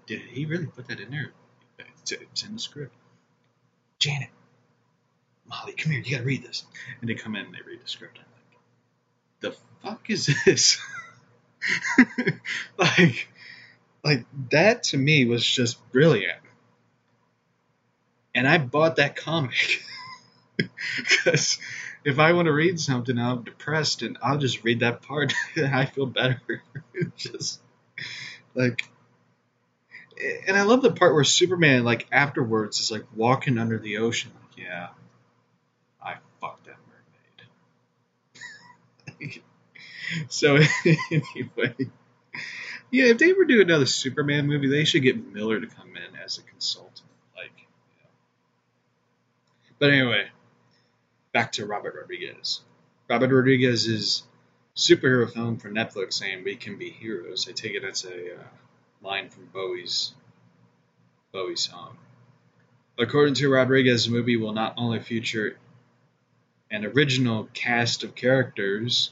[0.06, 1.32] did he really put that in there?
[1.78, 2.94] It's, it's in the script.
[3.98, 4.28] Janet,
[5.46, 6.02] Molly, come here.
[6.02, 6.64] You gotta read this.
[7.00, 8.18] And they come in and they read the script.
[8.18, 8.60] I'm like,
[9.40, 10.78] the fuck is this?
[12.78, 13.28] like,
[14.04, 16.38] like that to me was just brilliant.
[18.34, 19.82] And I bought that comic
[20.96, 21.58] because
[22.04, 25.74] if I want to read something, I'm depressed, and I'll just read that part, and
[25.74, 26.40] I feel better.
[27.16, 27.60] just
[28.54, 28.88] like
[30.46, 34.32] and I love the part where Superman, like afterwards, is like walking under the ocean,
[34.40, 34.88] like, yeah,
[36.02, 36.76] I fucked that
[39.18, 39.42] mermaid.
[40.28, 40.56] So
[40.86, 41.74] anyway,
[42.90, 46.20] yeah, if they ever do another Superman movie, they should get Miller to come in
[46.22, 47.66] as a consultant, like.
[49.78, 50.28] But anyway,
[51.32, 52.60] back to Robert Rodriguez.
[53.08, 54.22] Robert Rodriguez's
[54.76, 58.44] superhero film for Netflix saying "We Can Be Heroes." I take it that's a uh,
[59.02, 60.12] line from Bowie's
[61.32, 61.96] Bowie song.
[62.98, 65.56] According to Rodriguez, the movie will not only feature
[66.70, 69.10] an original cast of characters,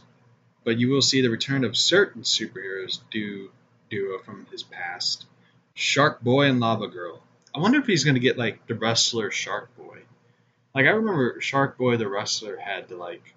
[0.65, 3.51] but you will see the return of certain superheroes du-
[3.89, 5.27] duo from his past,
[5.75, 7.23] Shark Boy and Lava Girl.
[7.55, 9.99] I wonder if he's gonna get like the wrestler Shark Boy.
[10.75, 13.35] Like I remember Shark Boy the wrestler had to like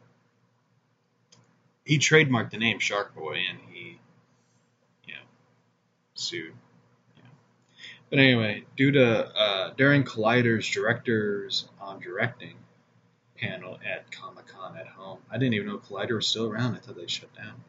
[1.86, 4.00] he trademarked the name Shark Boy and he
[5.08, 5.22] you know
[6.14, 6.54] sued.
[8.10, 12.54] But anyway, due to uh, during Collider's directors on directing,
[13.44, 15.20] at Comic Con at home.
[15.30, 16.76] I didn't even know Collider was still around.
[16.76, 17.64] I thought they shut down.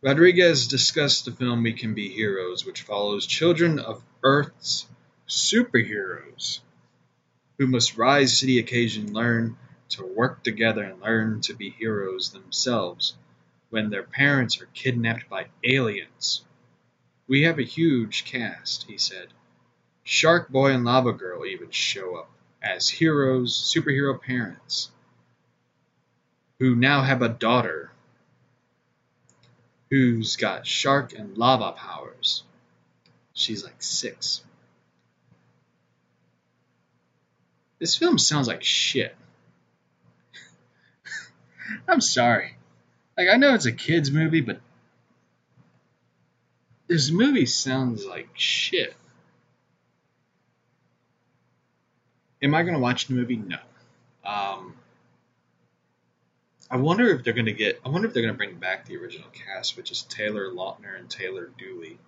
[0.00, 4.86] Rodriguez discussed the film We Can Be Heroes, which follows children of Earth's
[5.28, 6.60] superheroes
[7.58, 9.56] who must rise to the occasion, learn
[9.90, 13.14] to work together, and learn to be heroes themselves
[13.70, 16.44] when their parents are kidnapped by aliens.
[17.26, 19.28] We have a huge cast, he said.
[20.04, 22.30] Shark Boy and Lava Girl even show up
[22.62, 24.90] as heroes, superhero parents,
[26.58, 27.90] who now have a daughter
[29.90, 32.42] who's got shark and lava powers.
[33.32, 34.42] She's like six.
[37.78, 39.14] This film sounds like shit.
[41.88, 42.56] I'm sorry.
[43.16, 44.60] Like, I know it's a kid's movie, but
[46.88, 48.94] this movie sounds like shit.
[52.40, 53.36] Am I going to watch the movie?
[53.36, 53.58] No.
[54.24, 54.74] Um,
[56.70, 57.80] I wonder if they're going to get.
[57.84, 60.98] I wonder if they're going to bring back the original cast, which is Taylor Lautner
[60.98, 61.98] and Taylor Dooley.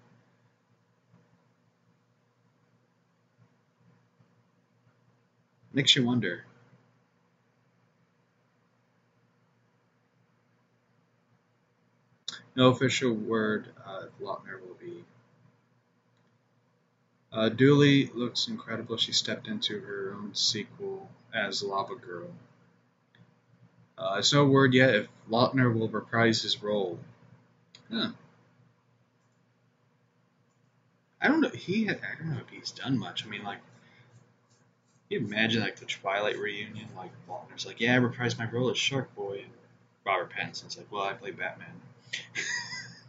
[5.73, 6.45] Makes you wonder.
[12.57, 15.05] No official word uh, Lautner will be.
[17.33, 18.97] Uh, Dooley looks incredible.
[18.97, 22.29] She stepped into her own sequel as Lava Girl.
[23.97, 26.99] Uh, there's no word yet if Lautner will reprise his role.
[27.93, 28.11] Huh.
[31.21, 31.51] I don't know.
[31.51, 33.25] He, I don't know if he's done much.
[33.25, 33.59] I mean, like,
[35.09, 38.79] you imagine like the Twilight reunion, like Lautner's like, yeah, I reprised my role as
[38.79, 39.51] Shark Boy, and
[40.05, 41.69] Robert Pattinson's like, well, I play Batman.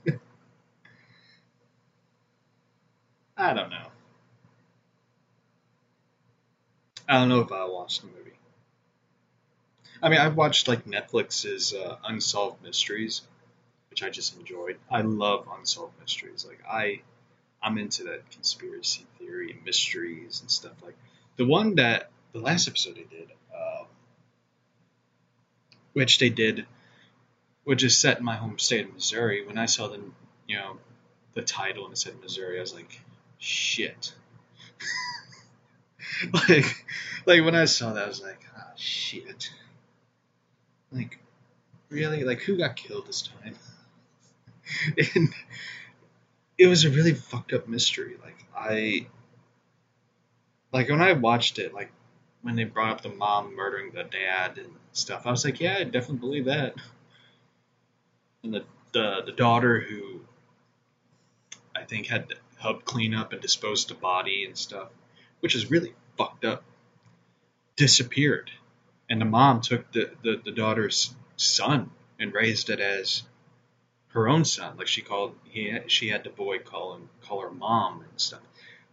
[3.38, 3.88] I don't know.
[7.12, 8.32] I don't know if I'll watch the movie.
[10.01, 13.24] I mean, I've watched like Netflix's uh, Unsolved Mysteries,
[13.89, 14.78] which I just enjoyed.
[14.89, 16.45] I love unsolved mysteries.
[16.47, 17.01] Like I,
[17.62, 20.72] I'm into that conspiracy theory and mysteries and stuff.
[20.82, 20.95] Like
[21.36, 23.88] the one that the last episode they did, um,
[25.91, 26.66] which they did,
[27.66, 29.45] which is set in my home state of Missouri.
[29.45, 29.99] When I saw the,
[30.47, 30.78] you know,
[31.34, 33.01] the title and it said Missouri, I was like,
[33.38, 34.14] shit.
[36.49, 36.86] like,
[37.26, 39.49] like when I saw that, I was like, ah, oh, shit.
[40.91, 41.19] Like,
[41.89, 42.24] really?
[42.24, 43.55] Like, who got killed this time?
[45.15, 45.30] and
[46.57, 48.17] it was a really fucked up mystery.
[48.24, 49.07] Like, I.
[50.72, 51.91] Like, when I watched it, like,
[52.41, 55.78] when they brought up the mom murdering the dad and stuff, I was like, yeah,
[55.80, 56.76] I definitely believe that.
[58.43, 60.22] And the, the, the daughter who
[61.76, 64.89] I think had to help clean up and dispose the body and stuff,
[65.41, 66.64] which is really fucked up,
[67.76, 68.51] disappeared
[69.12, 73.24] and the mom took the, the, the daughter's son and raised it as
[74.07, 74.78] her own son.
[74.78, 78.39] Like she called he she had the boy call him call her mom and stuff.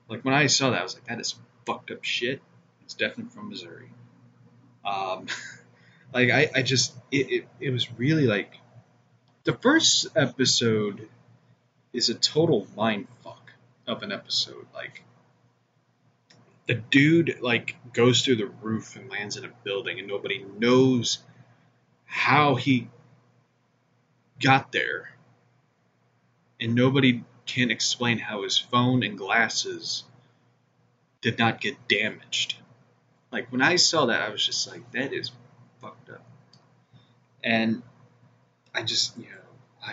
[0.09, 2.43] Like when I saw that, I was like, that is fucked up shit.
[2.83, 3.91] It's definitely from Missouri.
[4.85, 5.27] Um,
[6.12, 8.55] like I, I just it, it, it was really like
[9.45, 11.09] the first episode
[11.93, 13.53] is a total mind fuck
[13.87, 14.66] of an episode.
[14.75, 15.05] Like
[16.69, 21.19] the dude like goes through the roof and lands in a building and nobody knows
[22.05, 22.89] how he
[24.39, 25.11] got there.
[26.61, 30.05] And nobody can explain how his phone and glasses
[31.23, 32.57] did not get damaged.
[33.33, 35.33] Like when i saw that i was just like that is
[35.81, 36.25] fucked up.
[37.43, 37.83] And
[38.75, 39.49] i just you know
[39.83, 39.93] i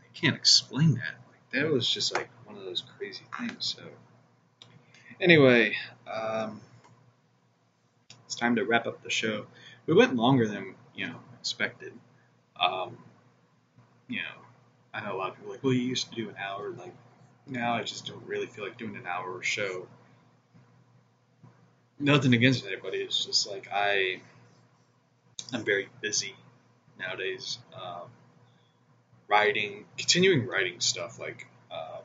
[0.00, 1.14] i can't explain that.
[1.30, 3.82] Like that was just like one of those crazy things so.
[5.20, 5.74] Anyway,
[6.12, 6.60] um,
[8.24, 9.46] it's time to wrap up the show.
[9.86, 11.92] We went longer than you know expected.
[12.58, 12.96] Um,
[14.08, 14.42] you know,
[14.92, 16.70] I know a lot of people like, well, you used to do an hour.
[16.70, 16.94] Like
[17.46, 19.86] now, I just don't really feel like doing an hour show.
[21.98, 22.98] Nothing against anybody.
[22.98, 24.20] It's just like I,
[25.52, 26.34] I'm very busy
[26.98, 27.58] nowadays.
[27.74, 28.08] Um,
[29.28, 32.00] writing, continuing writing stuff like uh,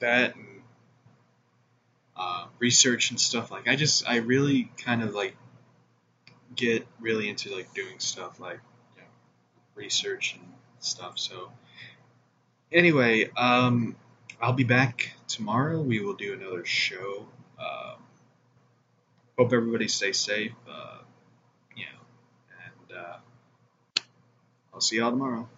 [0.00, 0.61] that and
[2.16, 3.50] uh, research and stuff.
[3.50, 5.36] Like I just I really kind of like
[6.54, 8.60] get really into like doing stuff like
[8.96, 9.08] you know,
[9.74, 11.18] research and stuff.
[11.18, 11.50] So
[12.70, 13.96] anyway, um,
[14.40, 15.80] I'll be back tomorrow.
[15.80, 17.26] We will do another show.
[17.58, 18.02] Um,
[19.38, 20.52] hope everybody stays safe.
[20.68, 20.98] Uh,
[21.76, 24.02] you know, and uh,
[24.74, 25.48] I'll see y'all tomorrow.